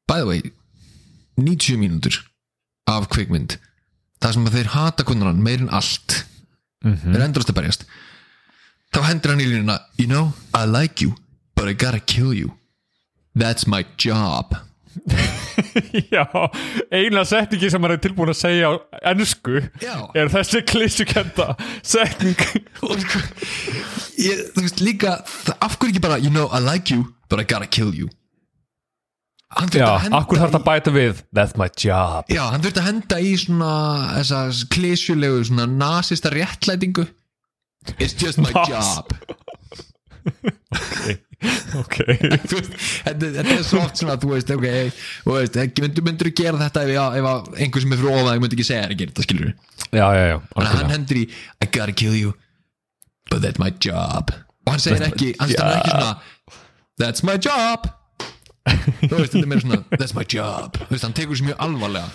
[0.07, 0.43] by the way
[1.41, 2.21] 90 mínútur
[2.91, 3.57] af kvikmynd.
[4.21, 6.23] Það sem að þeir hata kunnar hann meir en allt
[6.85, 7.85] er endrast að berjast.
[8.91, 11.15] Þá hendur hann í línuna you know, I like you
[11.55, 12.57] but I gotta kill you.
[13.35, 14.57] That's my job.
[16.11, 16.27] Já
[16.91, 18.75] eina setningi sem hann er tilbúin að segja á
[19.13, 19.61] ennsku
[20.19, 21.53] er þessi klísukenda
[21.87, 22.35] setning.
[23.05, 23.21] Sko
[24.21, 25.21] ég, þú veist líka,
[25.63, 28.11] af hverju ekki bara you know I like you, but I gotta kill you hann
[28.11, 32.29] þurfti já, að henda akkur þarf það að bæta við that's my job.
[32.31, 33.73] Já, hann þurfti að henda í svona
[34.71, 37.09] klísjulegu svona nasista réttlætingu.
[37.99, 38.69] It's just my Nas.
[38.69, 39.13] job.
[41.81, 41.95] Ok
[42.51, 42.75] Þú veist,
[43.07, 44.67] þetta, þetta er svo oft svona þú veist, ok,
[45.25, 48.67] þú veist, myndur, myndur gera þetta ef, ef einhver sem er ofan þig myndi ekki
[48.69, 49.49] segja þér að gera þetta, skilur
[49.97, 52.35] já, já, já, Þannig að hann hendur í I gotta kill you
[53.31, 54.35] But that's my job.
[54.67, 56.13] Og hann segir ekki, hann stannar ekki svona
[57.01, 57.89] That's my job
[59.07, 60.79] Þú veist, þetta er meira svona That's my job.
[60.85, 62.13] Þú veist, hann tekur sér mjög alvarlega.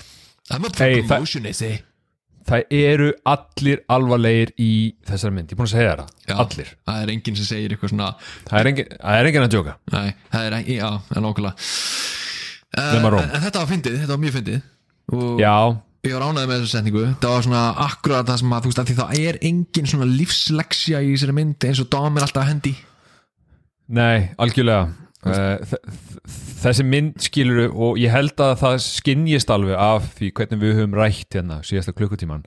[0.54, 1.84] I'm up for Hey, promotion, is it?
[2.46, 4.72] það eru allir alvarlegir í
[5.08, 6.12] þessari mynd, ég er búin að segja það.
[6.28, 8.10] Já, allir, Það er enginn sem segir eitthvað svona
[8.52, 9.74] það er engin, það er engin að djóka.
[9.96, 11.28] Nei, það er ekki, já, en
[12.76, 14.64] Nema uh, en, þetta var fyndið, þetta var mjög fyndið.
[15.16, 15.54] Og já,
[16.06, 17.04] ég var ánægði með þessu setningu.
[17.24, 20.08] Það var svona akkurat það sem að, þú veist, að því það er engin svona
[20.12, 22.74] lífsleksja í þessari mynd eins og Dom er alltaf að hendi.
[23.96, 30.62] Nei, algjörlega þessi mynd skilur og ég held að það skinnjist alveg af því hvernig
[30.62, 32.46] við höfum rætt hérna síðasta klukkutíman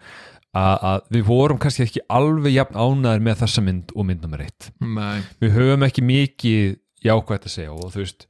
[0.57, 4.45] að, að við vorum kannski ekki alveg jafn ánæður með þessa mynd og mynd nummer
[4.47, 4.71] eitt.
[4.81, 8.27] Nei, við höfum ekki mikið jákvætt að segja og þú veist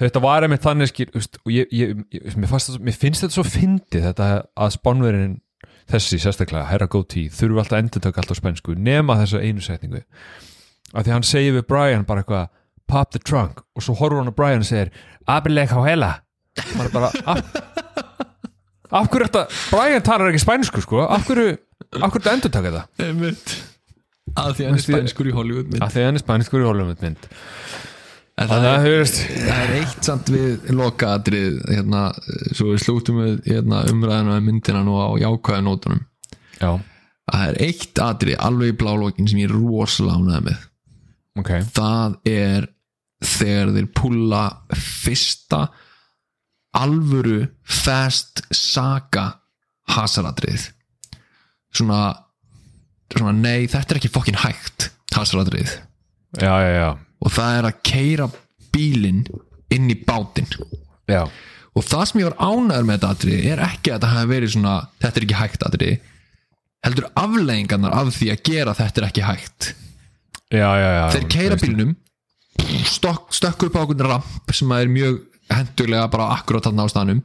[0.00, 3.38] þetta var einmitt þannig skil veist, og ég, ég, ég, mér, fannst, mér finnst þetta
[3.38, 5.38] svo fyndið þetta að spánverðin
[5.86, 10.02] þessi sérstaklega, herra góti þurfu alltaf endur taka allt á spænsku nema þessa einu setningu.
[10.92, 12.48] Af því hann segir við Brian bara eitthvað
[12.90, 14.92] pop the trunk og svo horfur hann á Brian og segir
[15.28, 16.12] abileg á hela
[16.76, 17.40] maður bara af,
[18.90, 21.02] af hverju þetta Brian talar ekki spænsku sko?
[21.06, 21.56] Af hverju,
[22.00, 23.08] af hverju þetta endur taka þetta?
[23.08, 23.56] Einmitt.
[24.36, 25.82] Að því hann er spænskur í Hollywood mynd.
[25.84, 27.28] af því hann er spænskur í Hollywood mynd.
[28.36, 32.02] En það það, er, það er eitt samt við lokaadrið hérna,
[32.52, 36.02] svo við slútum við hérna, umræðina með myndina nú á jákvæða nótunum.
[36.60, 36.74] Já,
[37.32, 40.66] það er eitt atrið alveg í blálókin sem ég er rosalega ánægð með.
[41.40, 41.52] Ok.
[41.78, 42.68] Það er
[43.26, 44.42] þegar þeir púla
[44.76, 45.66] fyrsta
[46.76, 49.28] alvöru fast saga
[49.94, 50.68] hasaratrið
[51.76, 52.10] svona,
[53.12, 55.70] svona nei, þetta er ekki fokkin hægt hasaratrið
[56.40, 56.88] já, já, já,
[57.22, 58.30] og það er að keira
[58.76, 59.24] bílinn
[59.72, 60.48] inn í bátinn.
[61.06, 61.24] Já.
[61.76, 64.52] og það sem ég var ánæður með þetta atrið er ekki að það hafi verið
[64.56, 66.12] svona þetta er ekki hægt atrið
[66.86, 69.68] heldur afleggingarnar af því að gera þetta er ekki hægt.
[70.54, 71.04] Já, já, já.
[71.14, 71.94] Þeir keira bílnum
[72.86, 77.24] stokk, stökkur upp á okkur ramp sem er mjög hendulega bara akkurat þarna á staðnum.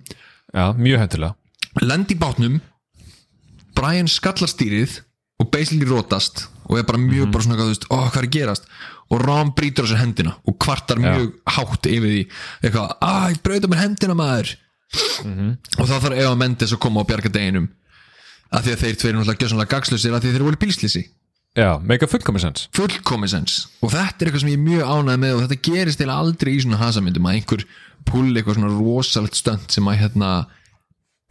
[0.52, 1.36] Já, mjög hendilega
[1.80, 2.60] lend í bátnum
[3.78, 5.00] Brian skallar stýrið
[5.42, 8.68] og basically rótast og er bara mjög bara svona, veist, ó, hvað er að gerast?
[9.12, 11.16] Og Ron brýtur á sér hendina og kvartar Já.
[11.18, 12.22] mjög hátt yfir því.
[12.62, 14.52] Eitthvað, að ég brauta mér hendina maður.
[15.82, 17.68] Og þá þarf Eva Mendes að koma og bjarga deginum.
[18.52, 21.04] Af því að þeir tveir náttúrulega gjössanlega gagslusir af því að þeir voru bílslýsi
[21.58, 24.84] já, make a fullkomis sens fullkomis sens og þetta er eitthvað sem ég er mjög
[24.88, 27.62] ánægð með og þetta gerist eða aldrei í svona hasamyndum að einhver
[28.08, 30.30] púli eitthvað svona rosalegt stönd sem að hérna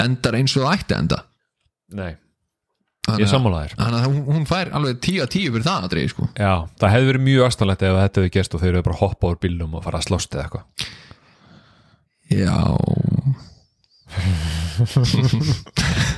[0.04, 1.18] endar eins og það ætti að enda.
[1.98, 2.12] Nei,
[3.10, 3.72] ég að- sammála þér.
[3.80, 6.24] Þannig að hún, hún fær alveg 10 að 10 fyrir það að dreigi sko.
[6.38, 9.24] Já, það hefði verið mjög astanlegt ef þetta hefði gerst og þeir hefði bara hoppa
[9.34, 10.64] úr bílnum og fara að slást eða eitthvað.
[12.30, 12.56] Já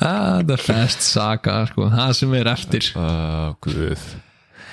[0.00, 2.86] Það er fest saga sko, það sem er eftir.
[2.96, 3.96] Uh,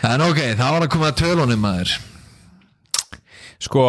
[0.07, 1.93] En ok, það var að koma að tölunum maður.
[3.65, 3.83] Sko,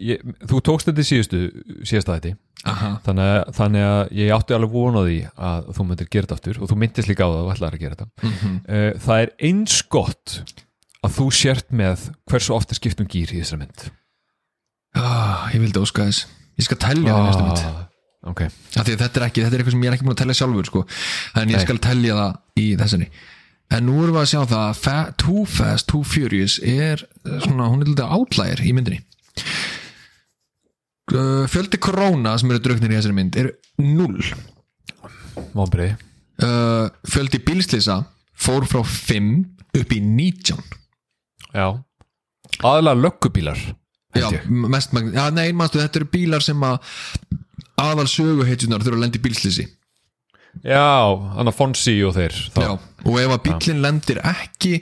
[0.00, 1.40] ég, þú tókst þetta í síðustu
[1.84, 2.30] síðasta þetta
[2.72, 2.88] Aha.
[3.04, 6.58] þannig, að- þannig að ég átti alveg vona því að þú myndir gera þetta aftur
[6.62, 8.08] og þú myndist líka á það að þú ætlaðir að gera þetta.
[8.30, 8.56] Mhm.
[8.68, 10.38] uh, það er eins gott
[11.04, 13.90] að þú sért með hversu ofta skiptum gýr í þessari mynd.
[14.96, 16.24] Ah, Ég vildi óska þess.
[16.58, 17.87] Ég skal telja það í næstu mynd
[18.26, 20.16] Ok, Af því að þetta er ekki, þetta er eitthvað sem ég er ekki búin
[20.16, 20.80] að telja sjálfur sko.
[21.38, 21.64] en ég Nei.
[21.64, 23.10] skal telja það í þessari.
[23.68, 27.38] En nú erum við að sjá það að Fa Too Fast, Too Furious er eh,
[27.44, 29.02] svona, hún er lítið átlægir í myndinni.
[31.08, 33.46] Uh, fjöldi korona sem eru drugnir í þessari mynd er
[33.80, 34.26] 0
[35.56, 35.94] vonbreið
[36.44, 38.02] uh, fjöldi bílslýsa
[38.36, 39.30] fór frá 5
[39.80, 40.58] upp í 19
[41.56, 41.68] já,
[42.60, 43.62] aðalega löggubílar
[44.12, 46.76] já, mest magn, já, nei, manstu, þetta eru bílar sem að
[47.78, 49.68] aðal söguheitjunar þurfa að lendi bílslýsi
[50.66, 52.60] Já, hann að Fonsi og þeir þá.
[52.64, 52.72] Já,
[53.04, 54.74] og ef að bílinn lendir ekki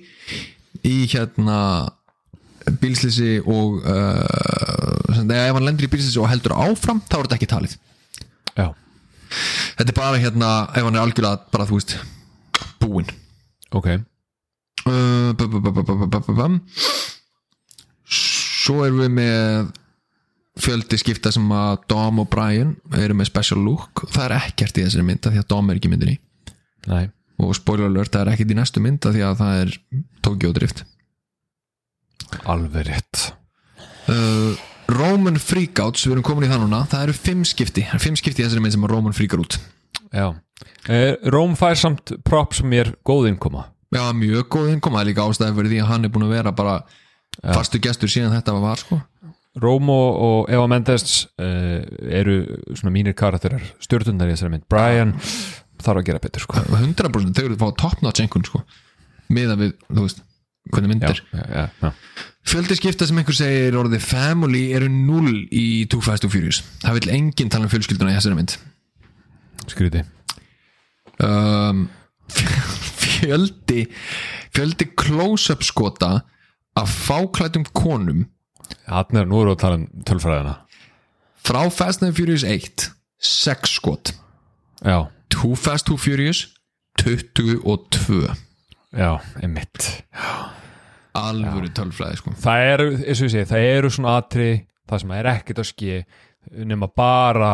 [0.87, 1.59] í hérna
[2.81, 7.51] bílslýsi og uh, ef hann lendir í bílslýsi og heldur áfram þá er þetta ekki
[7.53, 7.77] talið.
[8.57, 8.67] Já.
[9.77, 11.97] Þetta er bara hérna, ef hann er algjörlega bara þú veist,
[12.81, 13.11] búinn.
[13.77, 13.91] Ok.
[18.07, 19.75] Svo erum við með
[20.61, 24.07] fjöldi skipta sem að Dom og Brian eru með special look.
[24.13, 26.17] Það er ekkert í þessari mynda því að Dom er ekki í myndinni.
[26.87, 27.05] Nei,
[27.43, 29.75] og spoiler alert, það er ekkert í næstu mynda því að það er
[30.25, 30.83] Tokyo Drift.
[32.49, 33.29] Alveg rétt.
[34.07, 34.57] Uh,
[34.97, 38.19] Roman Freakouts, við erum komin í það núna það eru fimm skipti, það eru fimm
[38.21, 39.59] skipti í þessari mynd sem að Roman freakar út.
[40.15, 40.29] Já,
[40.87, 43.67] eh, Róm fær samt prop sem er góð innkoma.
[43.93, 46.37] Já, mjög góð innkoma, það er líka ástæði fyrir því að hann er búin að
[46.37, 46.77] vera bara
[47.43, 49.01] fastu gestur síðan þetta var sko
[49.63, 51.81] Róm og, Eva Mendes uh,
[52.13, 52.43] eru
[52.77, 54.67] svona mínir karakterar stjórnundar í þessari mynd.
[54.71, 55.15] Brian
[55.83, 56.63] þarf að gera betur sko.
[56.83, 58.63] 100% þau eru að fá top notch einhvern sko.
[59.33, 60.21] Miða við, þú veist,
[60.75, 61.89] hvernig mynd já, já, já, já.
[62.47, 66.61] fjöldi skipta sem einhver segir orðið family eru null í Too Fast Too Furious.
[66.85, 68.59] Það vil enginn tala um fjölskylduna í þessari mynd.
[69.67, 70.05] Skríti
[71.23, 71.89] um,
[72.29, 73.87] fjöldi
[74.55, 76.21] fjöldi close-up skota
[76.77, 78.27] af fáklætum konum
[78.87, 80.55] hann er, nú erum við að tala um tölfræðina.
[81.47, 82.89] Frá Fast and Furious 1
[83.23, 84.15] 6 skot.
[84.83, 86.47] Já, Too Fast Too Furious
[87.01, 88.27] 22
[88.97, 89.11] já,
[89.45, 89.89] emitt
[91.17, 92.33] alvöru tölfræði sko.
[92.41, 94.51] Það eru, eins og ég segi, það eru svona atri
[94.87, 95.99] það sem er ekkert að ske
[96.67, 97.53] nema bara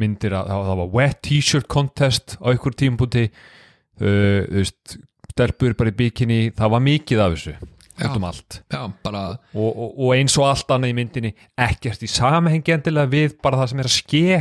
[0.00, 4.96] myndir að það, það var wet t-shirt contest á ykkur tímpúti uh, þú veist,
[5.32, 7.56] stelpur bara í bikini það var mikið af þessu.
[7.96, 8.58] Út um allt.
[8.72, 9.22] Já, bara
[9.54, 13.62] og, og, og eins og allt annað í myndinni ekkert í samhengi endilega við bara
[13.62, 14.40] það sem er að ske.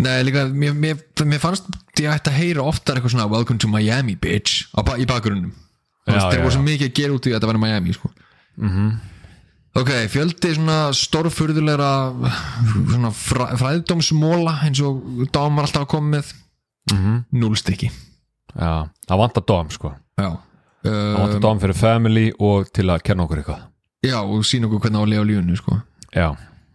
[0.00, 1.66] Nei, líka, mér, mér, mér fannst
[2.00, 5.52] ég ætti að heyra oftar eitthvað svona Welcome to Miami, bitch ba- í bakgrunnum.
[6.08, 8.08] Já, voru svo mikið að gera út í að þetta væri Miami sko.
[9.76, 11.90] ok, fjöldi svona stórfurðulegra
[12.94, 16.32] svona fræ, fræðdómsmóla eins og Dám var alltaf að koma með.
[17.36, 17.90] Núl stykki.
[18.56, 19.92] Já, það vantar dom sko.
[20.18, 20.30] Já,
[20.84, 23.66] það vantar uh, dom fyrir family og til að kenna okkur eitthvað.
[24.06, 25.78] Já og sína okkur hvernig á að lifa lífunu sko.
[26.16, 26.28] já,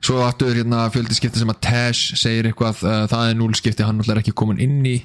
[0.05, 3.85] svo aftur hérna fjöldi skipti sem að Tash segir eitthvað, uh, það er núl skipti
[3.85, 4.97] hann náttúrulega er ekki komin inn í.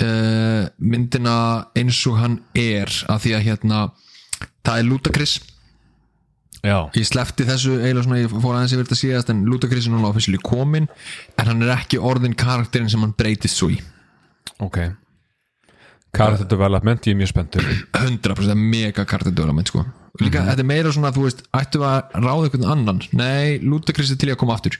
[0.00, 3.80] Uh, myndina eins og hann er að því að hérna
[4.62, 5.34] það er Ludacris.
[6.62, 9.96] Já, ég slefti þessu eiginlega svona, ég fór aðeins yfir þetta síðast en Ludacris er
[9.96, 10.86] núna officially komin
[11.34, 13.80] en hann er ekki orðin karakterin sem hann breytist svo í.
[14.62, 14.78] Ok
[16.12, 17.66] Character development, ég er mjög spenntur.
[17.96, 19.84] 100% mega karakter development sko.
[20.20, 24.18] Líka, þetta er meira svona, þú veist, ættu að ráða einhvern annan, nei, Ludacris er
[24.20, 24.76] til í að koma aftur.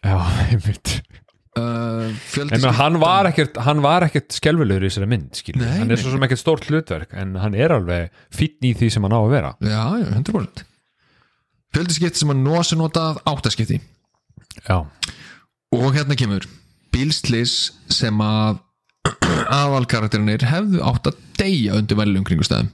[0.00, 0.16] Já,
[0.52, 0.92] ég mynd
[1.58, 5.96] uh, En hann var ekkert, hann var ekkert skelfilegur í þessari mynd, Nei, Hann er
[5.96, 6.00] nei.
[6.00, 9.20] svo sem ekkert stórt hlutverk En hann er alveg fínn í því sem hann á
[9.20, 9.52] að vera.
[9.64, 10.64] Já, já, 100%
[11.76, 13.76] fjöldi skipti sem að Nósi notað áttaskipti.
[14.64, 14.78] Já,
[15.76, 16.46] og hérna kemur
[16.94, 17.56] bílslis
[17.92, 18.62] sem að
[19.56, 22.70] aðalkarakterinir hefðu átt að deyja undir veljum kringustæðum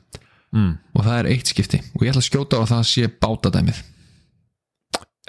[0.55, 0.73] mm.
[0.97, 1.83] og það er eitt skipti.
[1.97, 3.83] Og ég ætla að skjóta á að það sé bátadæmið.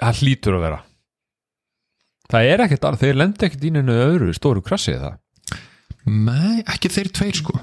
[0.00, 0.80] Það hlýtur að vera.
[2.32, 5.20] Það er ekkert, að- þeir lendi ekkert í neinu öðru stóru krassi það
[6.04, 7.54] Nei, ekki þeir tveir sko.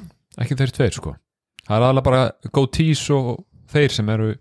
[0.42, 1.12] Ekki þeir tveir, sko.
[1.68, 4.32] Það er aðalega bara goatees og þeir sem eru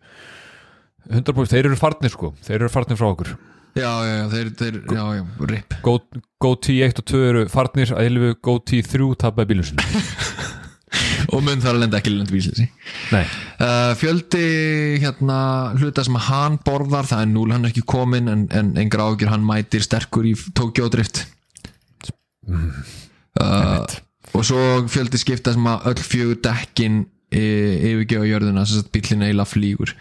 [1.10, 2.31] 100% þeir eru farnir, sko.
[2.47, 3.35] Þeir eru farnir frá okkur
[3.78, 5.74] Já, já, þeir, þeir, já, já, rip.
[5.84, 9.84] Go- goatee 1 og 2 eru farnir að eilfu goatee 3 tapaði bílum sinni
[11.34, 12.64] og mun þar að lenda ekki lenda bílslisi
[13.14, 13.22] Nei,
[13.62, 14.40] uh, Fjöldi
[15.05, 15.36] hérna
[15.78, 19.30] hluta sem hann borðar það er núl hann er ekki komin en, en engra ágjur
[19.30, 21.22] hann mætir sterkur í Tokyo Drift.
[23.40, 23.86] Uh,
[24.34, 24.60] og svo
[24.90, 29.94] fjöldi skipta sem að öll fjögur dekkin yfirgefa jörðina sem sagt bílinn eiginlega flýgur.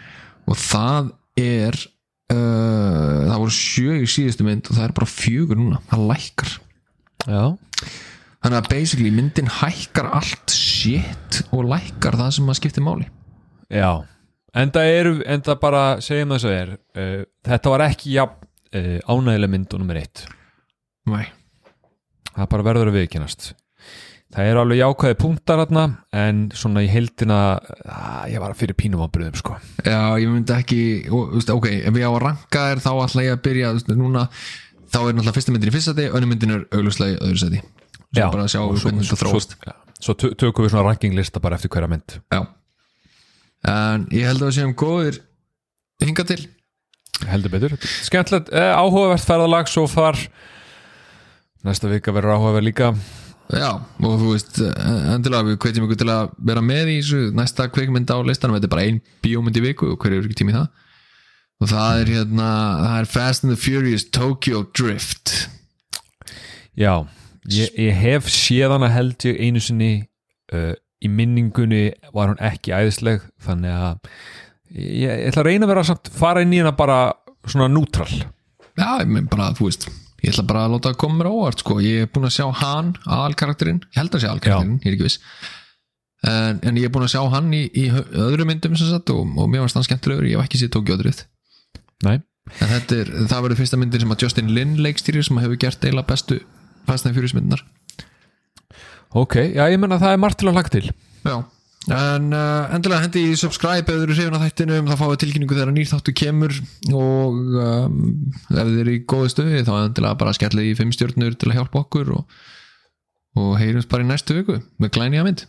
[0.50, 1.78] Og það er
[2.32, 6.54] uh, það voru sjö í síðustu mynd og það er bara fjögur núna, það lækkar.
[7.26, 7.44] Já.
[8.40, 13.08] Þannig að basically myndin hækkar allt shit og lækkar það sem að skipti máli.
[13.70, 14.02] Já,
[14.56, 18.26] en það eru en það bara, segjum það svo er uh, þetta var ekki ja,
[18.30, 20.24] uh, ánægileg mynd og nummer eitt.
[21.10, 21.26] Nei.
[22.36, 23.52] það bara verður að viðkennast
[24.30, 25.84] það eru alveg jákvæði punktar þarna
[26.22, 29.56] en svona í heildina að, ég var fyrir pínum á bröðum sko.
[29.82, 30.80] Já, ég myndi ekki
[31.10, 34.26] ok, ef ég á að ranka þér þá ætla ég að byrja, núna
[34.90, 37.60] þá er náttúrulega fyrsta myndin í fyrsta seti, önnur myndin er auglustlega í öðru seti.
[38.10, 39.52] Svo bara að sjá hvernig þetta þróast.
[39.54, 42.16] svo, já, svo tö- tökum við svona rankinglista bara eftir hverja mynd.
[42.34, 42.40] Já.
[43.70, 45.20] En ég held að við séum góðir
[46.02, 46.40] hinga til.
[47.28, 47.74] Heldur betur,
[48.06, 50.16] skemmtilegt, eh, áhugavert ferðalag svo far.
[51.66, 52.94] Næsta vika verður áhugaverð líka
[53.50, 57.22] Já, og þú veist, eh, endilega við hvetjum ykkur til að vera með í þessu
[57.34, 60.38] næsta kvikmynd á listanum, þetta er bara ein bíómynd í viku og hver er ekki
[60.42, 60.68] tími það.
[61.60, 62.50] Og það er hérna,
[62.80, 65.48] það er Fast and the Furious Tokyo Drift.
[66.78, 66.94] Já,
[67.50, 69.90] ég, ég hef séð hana held ég einu sinni
[70.54, 74.12] uh, í minningunni var hún ekki æðisleg þannig að
[74.76, 77.00] ég, ég ætla að reyna að vera samt fara inn í hana bara
[77.48, 78.10] svona nútral
[78.78, 79.88] Já, ég mein bara, þú veist
[80.20, 81.78] ég ætla bara að láta það koma mér óvart sko.
[81.84, 83.80] ég er búin að sjá hann, aðalkarakterinn.
[83.88, 85.20] Ég held að sé aðalkarakterinn, ég er ekki viss.
[86.20, 89.22] En, en ég er búin að sjá hann í, í öðru myndum sem sagt og,
[89.40, 91.26] og mér varst hann skemmtilegur, ég hef ekki séð
[92.00, 92.16] Nei,
[92.64, 95.84] en þetta er, það verður fyrsta myndin sem að Justin Lin leikstýrir sem hefur gert
[95.84, 96.38] eiginlega bestu
[96.88, 97.60] Fast and Furious myndinar
[99.10, 100.84] ok, já ég menna það er margt til að lagt til.
[101.26, 101.36] Já,
[101.88, 105.56] en uh, endilega hendi í subscribe ef þið eru hrifin að þættinum þá fáið tilkynningu
[105.56, 106.56] þegar nýr þáttu kemur
[106.92, 108.02] og um,
[108.52, 111.56] ef þið eru í góðu stöði þá endilega bara skellið í fimm stjórnur til að
[111.56, 112.36] hjálpa okkur og,
[113.40, 115.46] og heyrjumst bara í næstu viku með glæni að mynd